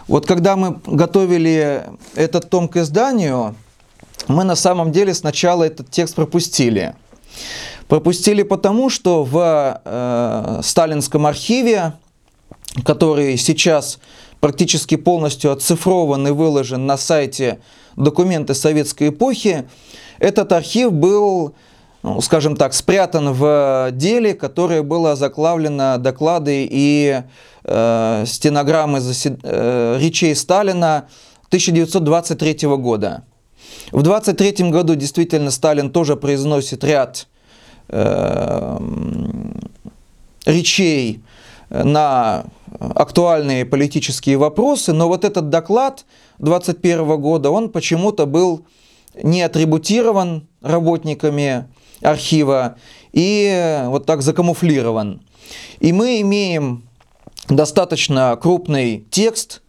Вот 0.08 0.26
когда 0.26 0.56
мы 0.56 0.80
готовили 0.86 1.84
этот 2.16 2.50
том 2.50 2.68
к 2.68 2.78
изданию, 2.78 3.56
мы 4.28 4.44
на 4.44 4.56
самом 4.56 4.92
деле 4.92 5.13
сначала 5.13 5.63
этот 5.63 5.90
текст 5.90 6.16
пропустили. 6.16 6.96
Пропустили 7.88 8.44
потому, 8.44 8.90
что 8.90 9.24
в 9.24 9.82
э, 9.84 10.60
сталинском 10.63 11.26
архиве, 11.26 11.94
который 12.84 13.38
сейчас 13.38 14.00
практически 14.39 14.95
полностью 14.95 15.52
оцифрован 15.52 16.28
и 16.28 16.32
выложен 16.32 16.86
на 16.86 16.97
сайте 16.97 17.60
документы 17.95 18.54
советской 18.54 19.10
эпохи, 19.10 19.67
этот 20.19 20.52
архив 20.52 20.91
был 20.91 21.56
ну, 22.04 22.21
скажем 22.21 22.56
так, 22.56 22.73
спрятан 22.73 23.34
в 23.34 23.89
деле, 23.91 24.34
которое 24.34 24.84
было 24.84 25.15
заглавлено 25.15 25.97
доклады 25.97 26.67
и 26.69 27.21
э, 27.63 28.23
стенограммы 28.26 29.00
засед... 29.02 29.39
э, 29.43 29.97
речей 30.00 30.36
Сталина 30.36 31.08
1923 31.47 32.67
года. 32.78 33.23
В 33.91 34.00
1923 34.00 34.69
году 34.69 34.95
действительно 34.95 35.52
Сталин 35.52 35.89
тоже 35.89 36.15
произносит 36.15 36.84
ряд 36.84 37.28
э, 37.89 38.78
речей 40.45 41.21
на 41.69 42.45
актуальные 42.80 43.65
политические 43.65 44.38
вопросы, 44.38 44.93
но 44.93 45.08
вот 45.08 45.25
этот 45.25 45.49
доклад 45.49 46.06
21 46.39 47.19
года, 47.19 47.49
он 47.49 47.69
почему-то 47.69 48.25
был 48.25 48.65
не 49.21 49.41
атрибутирован 49.41 50.47
работниками 50.62 51.67
архива 52.01 52.75
и 53.13 53.82
вот 53.86 54.06
так 54.06 54.21
закамуфлирован. 54.21 55.21
И 55.80 55.91
мы 55.91 56.21
имеем 56.21 56.84
достаточно 57.49 58.38
крупный 58.41 59.06
текст, 59.10 59.62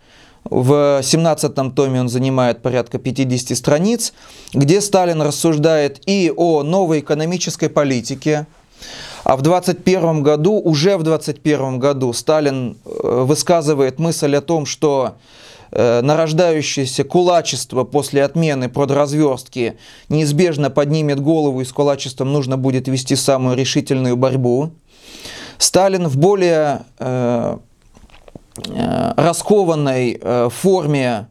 в 0.50 1.00
17 1.02 1.74
томе 1.74 2.00
он 2.00 2.08
занимает 2.08 2.62
порядка 2.62 2.98
50 2.98 3.56
страниц, 3.56 4.14
где 4.54 4.80
Сталин 4.80 5.20
рассуждает 5.20 6.00
и 6.06 6.32
о 6.34 6.62
новой 6.62 7.00
экономической 7.00 7.68
политике, 7.68 8.46
а 9.28 9.36
в 9.36 9.42
21 9.42 10.22
году, 10.22 10.58
уже 10.58 10.96
в 10.96 11.02
21 11.02 11.78
году 11.78 12.14
Сталин 12.14 12.78
э, 12.86 13.24
высказывает 13.26 13.98
мысль 13.98 14.34
о 14.34 14.40
том, 14.40 14.64
что 14.64 15.16
э, 15.70 16.00
нарождающееся 16.00 17.04
кулачество 17.04 17.84
после 17.84 18.24
отмены 18.24 18.70
продразверстки 18.70 19.76
неизбежно 20.08 20.70
поднимет 20.70 21.20
голову 21.20 21.60
и 21.60 21.66
с 21.66 21.72
кулачеством 21.74 22.32
нужно 22.32 22.56
будет 22.56 22.88
вести 22.88 23.16
самую 23.16 23.54
решительную 23.54 24.16
борьбу. 24.16 24.70
Сталин 25.58 26.08
в 26.08 26.16
более 26.16 26.86
э, 26.98 27.58
э, 28.66 29.12
раскованной 29.14 30.18
э, 30.18 30.48
форме 30.50 31.28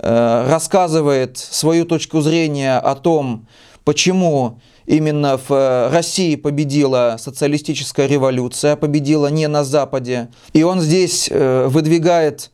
э, 0.00 0.46
рассказывает 0.50 1.38
свою 1.38 1.84
точку 1.84 2.20
зрения 2.20 2.78
о 2.78 2.96
том, 2.96 3.46
почему 3.84 4.58
именно 4.88 5.36
в 5.36 5.52
э, 5.52 5.90
России 5.90 6.34
победила 6.34 7.16
социалистическая 7.18 8.06
революция, 8.06 8.74
победила 8.74 9.26
не 9.26 9.46
на 9.46 9.62
Западе. 9.62 10.28
И 10.54 10.62
он 10.62 10.80
здесь 10.80 11.28
э, 11.30 11.66
выдвигает 11.68 12.50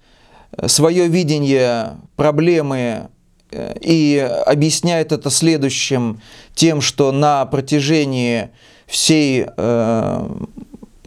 свое 0.66 1.06
видение 1.06 1.96
проблемы 2.16 3.08
э, 3.52 3.76
и 3.80 4.18
объясняет 4.46 5.12
это 5.12 5.30
следующим, 5.30 6.20
тем, 6.54 6.80
что 6.80 7.12
на 7.12 7.46
протяжении 7.46 8.50
всей 8.86 9.46
э, 9.56 10.28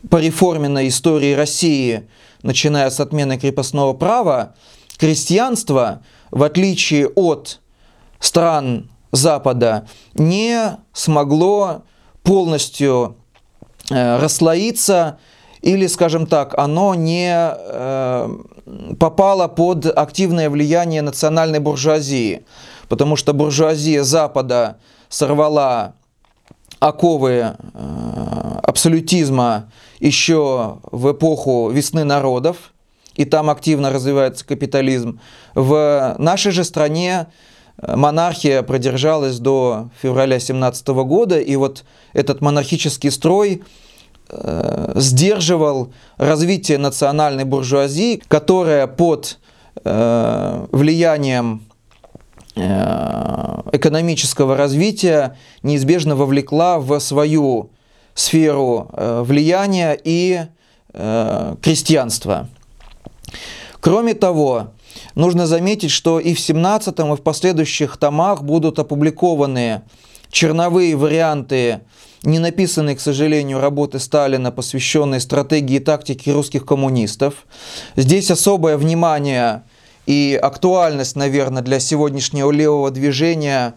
пореформенной 0.10 0.88
истории 0.88 1.34
России, 1.34 2.08
начиная 2.42 2.90
с 2.90 3.02
отмены 3.02 3.38
крепостного 3.38 3.94
права, 3.94 4.56
крестьянство, 4.98 6.04
в 6.32 6.42
отличие 6.44 7.10
от 7.10 7.60
стран 8.20 8.90
Запада, 9.12 9.88
не 10.14 10.78
смогло 10.94 11.84
полностью 12.24 13.18
э, 13.90 14.18
расслоиться 14.20 15.18
или, 15.62 15.88
скажем 15.88 16.28
так, 16.28 16.58
оно 16.58 16.96
не 16.96 17.34
э, 17.34 18.30
попало 19.00 19.48
под 19.48 19.86
активное 19.86 20.50
влияние 20.50 21.02
национальной 21.02 21.60
буржуазии, 21.60 22.46
потому 22.90 23.16
что 23.16 23.34
буржуазия 23.34 24.04
Запада 24.04 24.78
сорвала 25.10 25.94
оковы 26.80 27.32
э, 27.32 28.60
абсолютизма 28.64 29.72
еще 30.00 30.80
в 30.92 31.12
эпоху 31.12 31.70
весны 31.70 32.04
народов, 32.04 32.74
и 33.16 33.26
там 33.26 33.50
активно 33.50 33.90
развивается 33.92 34.46
капитализм. 34.46 35.20
В 35.56 36.16
нашей 36.20 36.52
же 36.52 36.64
стране 36.64 37.28
монархия 37.82 38.64
продержалась 38.64 39.40
до 39.40 39.90
февраля 40.02 40.40
17 40.40 40.88
года, 40.88 41.40
и 41.40 41.56
вот 41.56 41.84
этот 42.14 42.42
монархический 42.42 43.12
строй 43.12 43.64
э, 44.30 44.92
сдерживал 44.96 45.94
развитие 46.18 46.78
национальной 46.78 47.44
буржуазии, 47.44 48.22
которая 48.28 48.88
под 48.88 49.40
э, 49.84 50.66
влиянием 50.72 51.64
э, 52.56 53.62
экономического 53.74 54.58
развития 54.58 55.38
неизбежно 55.62 56.16
вовлекла 56.16 56.80
в 56.80 57.00
свою 57.00 57.70
сферу 58.16 58.90
влияния 58.94 59.96
и 60.04 60.48
э, 60.94 61.56
крестьянства. 61.62 62.50
Кроме 63.80 64.16
того, 64.16 64.72
нужно 65.16 65.48
заметить, 65.48 65.92
что 65.92 66.20
и 66.20 66.34
в 66.34 66.40
17 66.40 67.00
и 67.00 67.02
в 67.02 67.22
последующих 67.22 67.98
томах 67.98 68.44
будут 68.44 68.80
опубликованы 68.80 69.82
черновые 70.30 70.96
варианты 70.96 71.82
не 72.24 72.40
написанной, 72.40 72.96
к 72.96 73.00
сожалению, 73.00 73.60
работы 73.60 74.00
Сталина, 74.00 74.52
посвященной 74.52 75.22
стратегии 75.22 75.76
и 75.76 75.80
тактике 75.80 76.34
русских 76.34 76.66
коммунистов. 76.66 77.46
Здесь 77.96 78.32
особое 78.32 78.78
внимание 78.78 79.64
и 80.06 80.40
актуальность, 80.42 81.16
наверное, 81.16 81.62
для 81.62 81.80
сегодняшнего 81.80 82.52
левого 82.52 82.92
движения 82.92 83.76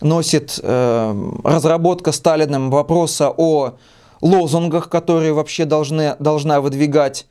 носит 0.00 0.58
э, 0.62 1.30
разработка 1.44 2.12
Сталиным 2.12 2.70
вопроса 2.70 3.32
о 3.36 3.74
лозунгах, 4.20 4.88
которые 4.88 5.32
вообще 5.32 5.64
должны, 5.64 6.16
должна 6.18 6.60
выдвигать 6.60 7.26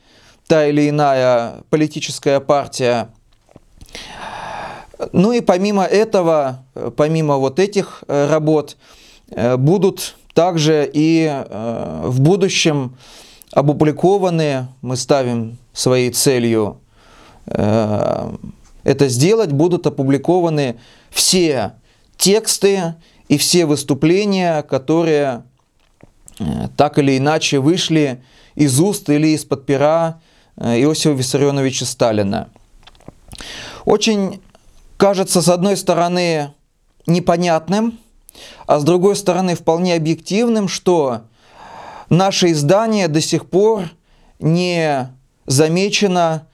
та 0.48 0.68
или 0.68 0.90
иная 0.90 1.64
политическая 1.70 2.40
партия. 2.40 3.10
Ну 5.12 5.32
и 5.32 5.42
помимо 5.42 5.84
этого, 5.84 6.64
помимо 6.96 7.38
вот 7.38 7.60
этих 7.60 8.04
э, 8.08 8.28
работ, 8.30 8.78
э, 9.30 9.58
будут 9.58 10.16
также 10.34 10.90
и 10.92 11.28
э, 11.30 12.04
в 12.06 12.22
будущем 12.22 12.96
опубликованы, 13.52 14.68
мы 14.82 14.96
ставим 14.96 15.58
своей 15.74 16.12
целью 16.12 16.78
это 17.48 19.08
сделать, 19.08 19.52
будут 19.52 19.88
опубликованы 19.88 20.78
все 21.10 21.74
тексты 22.16 22.96
и 23.28 23.38
все 23.38 23.66
выступления, 23.66 24.62
которые 24.62 25.44
так 26.78 27.00
или 27.00 27.18
иначе 27.18 27.60
вышли 27.60 28.24
из 28.56 28.80
уст 28.80 29.10
или 29.10 29.30
из-под 29.30 29.66
пера 29.66 30.22
Иосифа 30.56 31.14
Виссарионовича 31.14 31.86
Сталина. 31.86 32.50
Очень 33.86 34.40
кажется, 35.02 35.42
с 35.42 35.50
одной 35.50 35.78
стороны, 35.78 36.54
непонятным, 37.08 37.98
а 38.68 38.78
с 38.78 38.84
другой 38.84 39.16
стороны 39.16 39.56
вполне 39.56 39.96
объективным, 39.96 40.68
что 40.68 41.24
наше 42.10 42.52
издание 42.52 43.08
до 43.08 43.20
сих 43.20 43.50
пор 43.50 43.90
не 44.38 45.10
замечено 45.48 46.46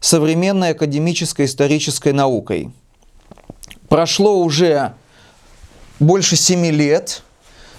современной 0.00 0.70
академической 0.70 1.46
исторической 1.46 2.12
наукой. 2.12 2.72
Прошло 3.88 4.36
уже 4.36 4.94
больше 6.00 6.34
семи 6.34 6.72
лет, 6.72 7.22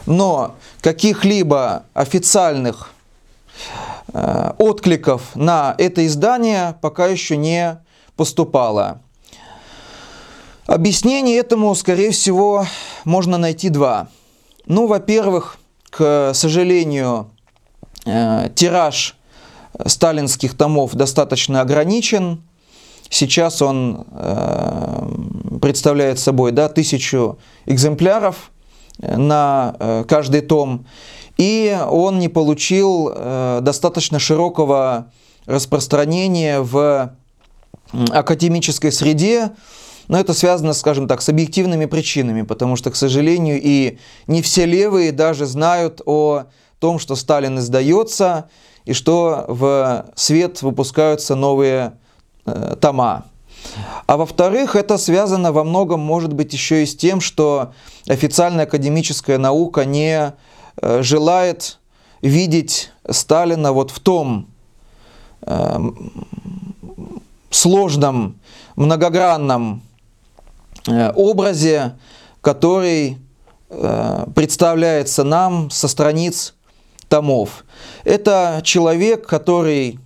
но 0.05 0.55
каких-либо 0.79 1.83
официальных 1.93 2.93
э, 4.13 4.53
откликов 4.57 5.35
на 5.35 5.75
это 5.77 6.07
издание 6.07 6.77
пока 6.79 7.07
еще 7.07 7.35
не 7.35 7.77
поступало. 8.15 9.02
Объяснение 10.65 11.37
этому, 11.37 11.75
скорее 11.75 12.11
всего, 12.11 12.65
можно 13.03 13.37
найти 13.37 13.67
два. 13.67 14.07
Ну, 14.65 14.87
во-первых, 14.87 15.57
к 15.89 16.31
сожалению, 16.33 17.29
э, 18.05 18.49
тираж 18.55 19.17
сталинских 19.85 20.55
томов 20.55 20.95
достаточно 20.95 21.59
ограничен. 21.59 22.43
Сейчас 23.09 23.61
он 23.61 24.05
э, 24.09 25.59
представляет 25.61 26.17
собой 26.17 26.53
да, 26.53 26.69
тысячу 26.69 27.39
экземпляров 27.65 28.51
э, 28.99 29.17
на 29.17 30.05
каждый 30.07 30.41
том. 30.41 30.85
И 31.37 31.77
он 31.89 32.19
не 32.19 32.29
получил 32.29 33.11
достаточно 33.61 34.19
широкого 34.19 35.11
распространения 35.47 36.61
в 36.61 37.15
академической 38.11 38.91
среде, 38.91 39.49
но 40.07 40.19
это 40.19 40.33
связано, 40.33 40.73
скажем 40.73 41.07
так, 41.07 41.21
с 41.21 41.29
объективными 41.29 41.85
причинами, 41.85 42.41
потому 42.41 42.75
что, 42.75 42.91
к 42.91 42.95
сожалению, 42.95 43.59
и 43.61 43.97
не 44.27 44.41
все 44.41 44.65
левые 44.65 45.11
даже 45.11 45.45
знают 45.45 46.01
о 46.05 46.45
том, 46.79 46.99
что 46.99 47.15
Сталин 47.15 47.59
издается, 47.59 48.49
и 48.85 48.93
что 48.93 49.45
в 49.47 50.05
свет 50.15 50.61
выпускаются 50.61 51.35
новые 51.35 51.93
э, 52.45 52.75
тома. 52.81 53.25
А 54.05 54.17
во-вторых, 54.17 54.75
это 54.75 54.97
связано 54.97 55.53
во 55.53 55.63
многом, 55.63 56.01
может 56.01 56.33
быть, 56.33 56.51
еще 56.51 56.83
и 56.83 56.85
с 56.85 56.95
тем, 56.95 57.21
что 57.21 57.73
официальная 58.07 58.65
академическая 58.65 59.37
наука 59.37 59.85
не 59.85 60.33
э, 60.81 61.01
желает 61.01 61.79
видеть 62.21 62.91
Сталина 63.09 63.71
вот 63.71 63.91
в 63.91 63.99
том 63.99 64.47
э, 65.41 65.79
сложном, 67.49 68.39
многогранном 68.75 69.81
образе, 70.87 71.93
который 72.41 73.17
э, 73.69 74.25
представляется 74.35 75.23
нам 75.23 75.69
со 75.69 75.87
страниц 75.87 76.55
томов. 77.07 77.65
Это 78.03 78.61
человек, 78.63 79.25
который, 79.27 79.99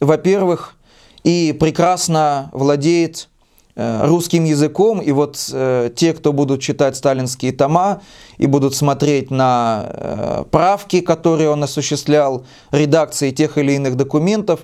во-первых, 0.00 0.76
и 1.22 1.56
прекрасно 1.58 2.50
владеет 2.52 3.28
э, 3.76 4.06
русским 4.06 4.44
языком, 4.44 5.00
и 5.00 5.12
вот 5.12 5.36
те, 5.36 6.12
кто 6.12 6.32
будут 6.32 6.60
читать 6.60 6.96
сталинские 6.96 7.52
тома 7.52 8.02
и 8.36 8.46
будут 8.46 8.74
смотреть 8.74 9.30
на 9.30 10.44
правки, 10.50 11.00
которые 11.00 11.50
он 11.50 11.62
осуществлял, 11.62 12.44
редакции 12.72 13.30
тех 13.30 13.56
или 13.56 13.72
иных 13.72 13.96
документов, 13.96 14.60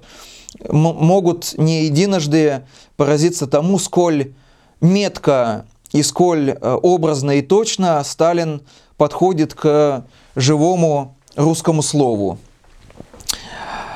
могут 0.69 1.55
не 1.57 1.85
единожды 1.85 2.63
поразиться 2.97 3.47
тому, 3.47 3.79
сколь 3.79 4.33
метко 4.81 5.67
и 5.93 6.03
сколь 6.03 6.51
э, 6.51 6.79
образно 6.83 7.33
и 7.33 7.43
точно 7.43 8.03
Сталин 8.05 8.63
подходит 8.97 9.55
к 9.55 10.05
живому 10.37 11.17
русскому 11.37 11.83
слову. 11.83 12.39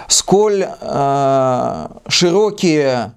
Сколь 0.09 0.66
э, 0.68 1.89
широкие 2.09 3.12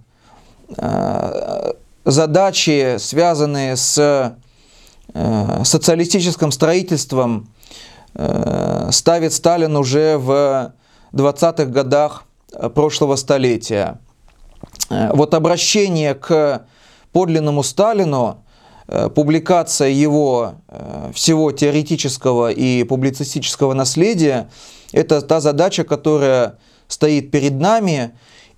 задачи, 2.04 2.98
связанные 3.00 3.78
с 3.78 4.36
социалистическим 5.64 6.52
строительством, 6.52 7.48
ставит 8.92 9.32
Сталин 9.32 9.78
уже 9.78 10.18
в 10.18 10.74
20-х 11.14 11.66
годах 11.66 12.26
прошлого 12.76 13.16
столетия. 13.16 14.00
Вот 14.90 15.34
обращение 15.34 16.16
к 16.16 16.66
подлинному 17.18 17.64
Сталину, 17.64 18.44
э, 18.88 19.10
публикация 19.10 19.90
его 19.90 20.54
э, 20.68 21.12
всего 21.16 21.52
теоретического 21.52 22.52
и 22.52 22.84
публицистического 22.84 23.74
наследия, 23.74 24.52
это 24.92 25.24
та 25.24 25.42
задача, 25.42 25.84
которая 25.84 26.60
стоит 26.88 27.32
перед 27.32 27.54
нами. 27.54 28.12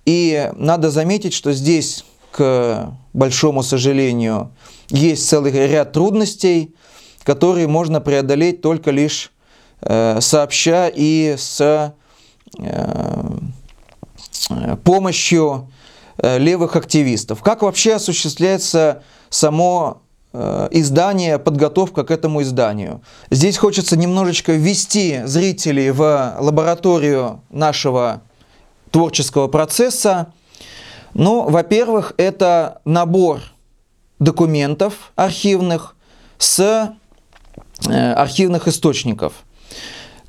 И 0.04 0.50
надо 0.56 0.90
заметить, 0.90 1.32
что 1.32 1.54
здесь, 1.54 2.04
к 2.32 2.92
большому 3.14 3.62
сожалению, 3.62 4.50
есть 4.90 5.26
целый 5.26 5.52
ряд 5.52 5.92
трудностей, 5.92 6.74
которые 7.22 7.66
можно 7.66 8.02
преодолеть 8.02 8.60
только 8.60 8.90
лишь 8.90 9.32
э, 9.80 10.20
сообща 10.20 10.90
и 10.94 11.34
с 11.38 11.94
помощью 14.84 15.70
левых 16.22 16.76
активистов. 16.76 17.42
Как 17.42 17.62
вообще 17.62 17.94
осуществляется 17.94 19.02
само 19.30 20.02
э, 20.32 20.68
издание, 20.72 21.38
подготовка 21.38 22.04
к 22.04 22.10
этому 22.10 22.42
изданию. 22.42 23.02
Здесь 23.30 23.56
хочется 23.56 23.96
немножечко 23.96 24.52
ввести 24.52 25.22
зрителей 25.24 25.90
в 25.90 26.36
лабораторию 26.38 27.42
нашего 27.50 28.22
творческого 28.90 29.48
процесса. 29.48 30.32
Ну, 31.14 31.48
во-первых, 31.48 32.14
это 32.16 32.80
набор 32.84 33.40
документов 34.18 35.12
архивных 35.16 35.96
с 36.38 36.94
э, 37.88 38.12
архивных 38.12 38.68
источников. 38.68 39.32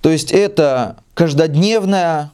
То 0.01 0.09
есть 0.09 0.31
это 0.31 0.97
каждодневная, 1.13 2.31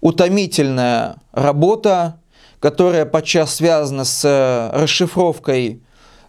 утомительная 0.00 1.16
работа 1.32 2.19
которая 2.60 3.06
подчас 3.06 3.54
связана 3.54 4.04
с 4.04 4.22
э, 4.24 4.70
расшифровкой 4.78 5.82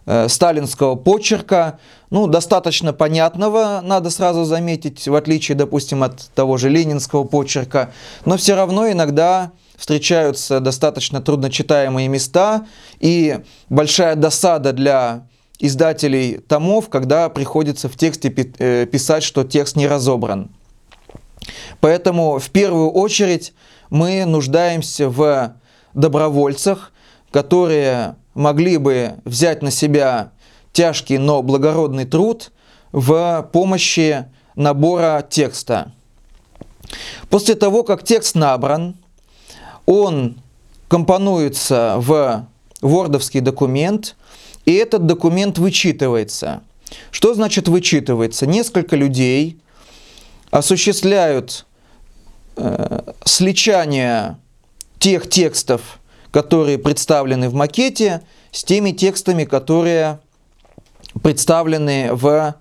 э, 0.06 0.28
сталинского 0.28 0.96
почерка, 0.96 1.78
ну, 2.10 2.26
достаточно 2.26 2.92
понятного, 2.92 3.80
надо 3.82 4.10
сразу 4.10 4.44
заметить, 4.44 5.06
в 5.06 5.14
отличие, 5.14 5.56
допустим, 5.56 6.02
от 6.02 6.30
того 6.34 6.56
же 6.56 6.70
ленинского 6.70 7.24
почерка, 7.24 7.92
но 8.24 8.36
все 8.36 8.54
равно 8.54 8.90
иногда 8.90 9.52
встречаются 9.76 10.60
достаточно 10.60 11.20
трудночитаемые 11.20 12.08
места 12.08 12.66
и 12.98 13.40
большая 13.68 14.16
досада 14.16 14.72
для 14.72 15.26
издателей 15.58 16.38
томов, 16.38 16.88
когда 16.88 17.28
приходится 17.28 17.88
в 17.88 17.96
тексте 17.96 18.28
э, 18.58 18.86
писать, 18.86 19.22
что 19.22 19.44
текст 19.44 19.76
не 19.76 19.86
разобран. 19.86 20.50
Поэтому 21.80 22.38
в 22.38 22.50
первую 22.50 22.90
очередь 22.90 23.52
мы 23.90 24.24
нуждаемся 24.24 25.08
в 25.08 25.54
добровольцах, 25.94 26.92
которые 27.30 28.16
могли 28.34 28.76
бы 28.78 29.14
взять 29.24 29.62
на 29.62 29.70
себя 29.70 30.32
тяжкий, 30.72 31.18
но 31.18 31.42
благородный 31.42 32.04
труд 32.04 32.52
в 32.92 33.48
помощи 33.52 34.26
набора 34.54 35.26
текста. 35.28 35.92
После 37.30 37.54
того, 37.54 37.84
как 37.84 38.04
текст 38.04 38.34
набран, 38.34 38.96
он 39.86 40.36
компонуется 40.88 41.94
в 41.98 42.46
вордовский 42.80 43.40
документ, 43.40 44.16
и 44.64 44.74
этот 44.74 45.06
документ 45.06 45.58
вычитывается. 45.58 46.62
Что 47.10 47.34
значит 47.34 47.68
вычитывается? 47.68 48.46
Несколько 48.46 48.96
людей 48.96 49.58
осуществляют 50.50 51.64
э, 52.56 53.00
сличание 53.24 54.36
тех 55.02 55.28
текстов, 55.28 55.98
которые 56.30 56.78
представлены 56.78 57.48
в 57.48 57.54
макете, 57.54 58.22
с 58.52 58.62
теми 58.62 58.92
текстами, 58.92 59.44
которые 59.44 60.20
представлены 61.24 62.10
в 62.12 62.26
э, 62.28 62.54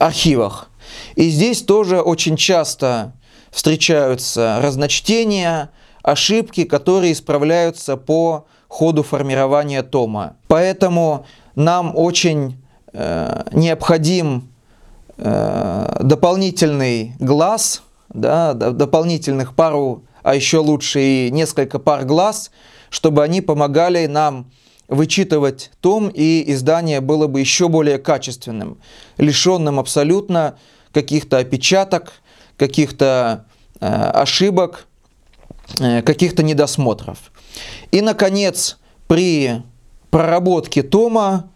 архивах. 0.00 0.70
И 1.14 1.28
здесь 1.28 1.62
тоже 1.62 2.00
очень 2.00 2.36
часто 2.36 3.12
встречаются 3.50 4.60
разночтения, 4.62 5.70
ошибки, 6.02 6.64
которые 6.64 7.12
исправляются 7.12 7.98
по 7.98 8.46
ходу 8.68 9.02
формирования 9.02 9.82
тома. 9.82 10.36
Поэтому 10.46 11.26
нам 11.54 11.94
очень 11.94 12.64
э, 12.94 13.42
необходим 13.52 14.48
э, 15.18 15.98
дополнительный 16.00 17.12
глаз, 17.18 17.82
да, 18.08 18.54
дополнительных 18.54 19.54
пару 19.54 20.04
а 20.28 20.34
еще 20.34 20.58
лучше 20.58 21.00
и 21.00 21.30
несколько 21.30 21.78
пар 21.78 22.04
глаз, 22.04 22.50
чтобы 22.90 23.24
они 23.24 23.40
помогали 23.40 24.04
нам 24.04 24.50
вычитывать 24.86 25.70
том, 25.80 26.08
и 26.12 26.44
издание 26.52 27.00
было 27.00 27.28
бы 27.28 27.40
еще 27.40 27.68
более 27.68 27.96
качественным, 27.96 28.76
лишенным 29.16 29.80
абсолютно 29.80 30.58
каких-то 30.92 31.38
опечаток, 31.38 32.12
каких-то 32.58 33.46
э, 33.80 33.86
ошибок, 33.86 34.86
э, 35.80 36.02
каких-то 36.02 36.42
недосмотров. 36.42 37.32
И, 37.90 38.02
наконец, 38.02 38.76
при 39.06 39.62
проработке 40.10 40.82
тома 40.82 41.50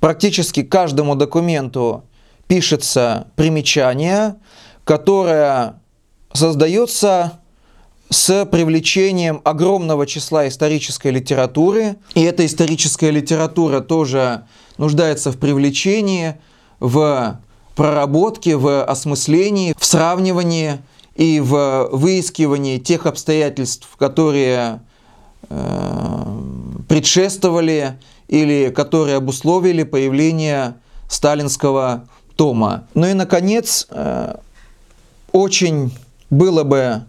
практически 0.00 0.62
каждому 0.62 1.14
документу 1.14 2.04
пишется 2.46 3.28
примечание, 3.36 4.36
которое 4.84 5.80
создается 6.34 7.40
с 8.10 8.46
привлечением 8.46 9.40
огромного 9.44 10.06
числа 10.06 10.48
исторической 10.48 11.10
литературы. 11.10 11.96
И 12.14 12.22
эта 12.22 12.46
историческая 12.46 13.10
литература 13.10 13.80
тоже 13.80 14.44
нуждается 14.78 15.30
в 15.30 15.38
привлечении, 15.38 16.36
в 16.80 17.40
проработке, 17.76 18.56
в 18.56 18.84
осмыслении, 18.84 19.74
в 19.78 19.84
сравнивании 19.84 20.78
и 21.14 21.40
в 21.40 21.88
выискивании 21.92 22.78
тех 22.78 23.06
обстоятельств, 23.06 23.88
которые 23.98 24.80
э, 25.48 26.40
предшествовали 26.88 27.98
или 28.28 28.70
которые 28.70 29.16
обусловили 29.16 29.82
появление 29.82 30.76
сталинского 31.08 32.08
тома. 32.36 32.86
Ну 32.94 33.06
и, 33.06 33.14
наконец, 33.14 33.86
э, 33.90 34.36
очень 35.32 35.92
было 36.30 36.62
бы 36.62 37.04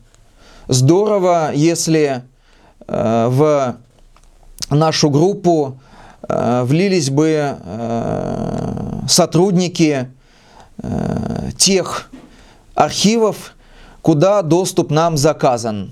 здорово, 0.70 1.52
если 1.54 2.24
э, 2.88 3.28
в 3.30 3.78
нашу 4.70 5.10
группу 5.10 5.80
э, 6.28 6.64
влились 6.64 7.10
бы 7.10 7.58
э, 7.60 9.02
сотрудники 9.10 10.12
тех 11.58 12.10
архивов, 12.74 13.54
куда 14.02 14.42
доступ 14.42 14.92
нам 14.92 15.18
заказан. 15.18 15.92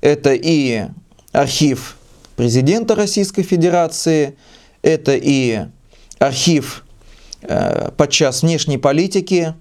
Это 0.00 0.32
и 0.32 0.84
архив 1.32 1.96
президента 2.36 2.94
Российской 2.94 3.42
Федерации, 3.42 4.38
это 4.82 5.16
и 5.16 5.62
архив 6.20 6.84
подчас 7.96 8.42
внешней 8.42 8.78
политики, 8.78 9.54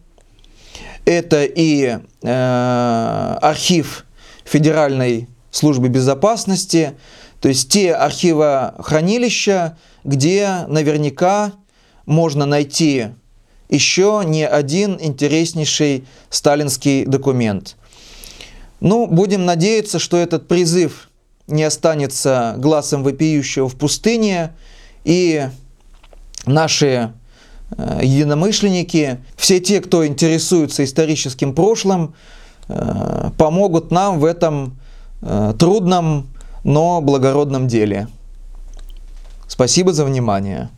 это 1.06 1.44
и 1.44 1.98
архив 2.22 4.06
Федеральной 4.48 5.28
службы 5.52 5.90
безопасности, 5.90 6.94
то 7.42 7.50
есть 7.50 7.70
те 7.70 7.94
архивохранилища, 7.94 9.78
где 10.04 10.66
наверняка 10.68 11.54
можно 12.06 12.46
найти 12.46 13.08
еще 13.70 14.24
не 14.26 14.48
один 14.48 14.98
интереснейший 15.00 16.06
сталинский 16.30 17.06
документ. 17.06 17.76
Ну, 18.80 19.08
будем 19.08 19.46
надеяться, 19.46 20.00
что 20.00 20.18
этот 20.18 20.48
призыв 20.48 21.10
не 21.48 21.64
останется 21.64 22.56
глазом 22.58 23.04
вопиющего 23.04 23.68
в 23.68 23.76
пустыне, 23.76 24.54
и 25.04 25.48
наши 26.46 27.14
э, 27.78 28.00
единомышленники, 28.04 29.20
все 29.36 29.60
те, 29.60 29.82
кто 29.82 30.06
интересуется 30.06 30.84
историческим 30.84 31.54
прошлым, 31.54 32.14
помогут 33.38 33.92
нам 33.92 34.20
в 34.20 34.26
этом 34.26 34.78
э, 35.22 35.54
трудном, 35.58 36.28
но 36.64 37.02
благородном 37.02 37.68
деле. 37.68 38.08
Спасибо 39.48 39.94
за 39.94 40.06
внимание. 40.06 40.70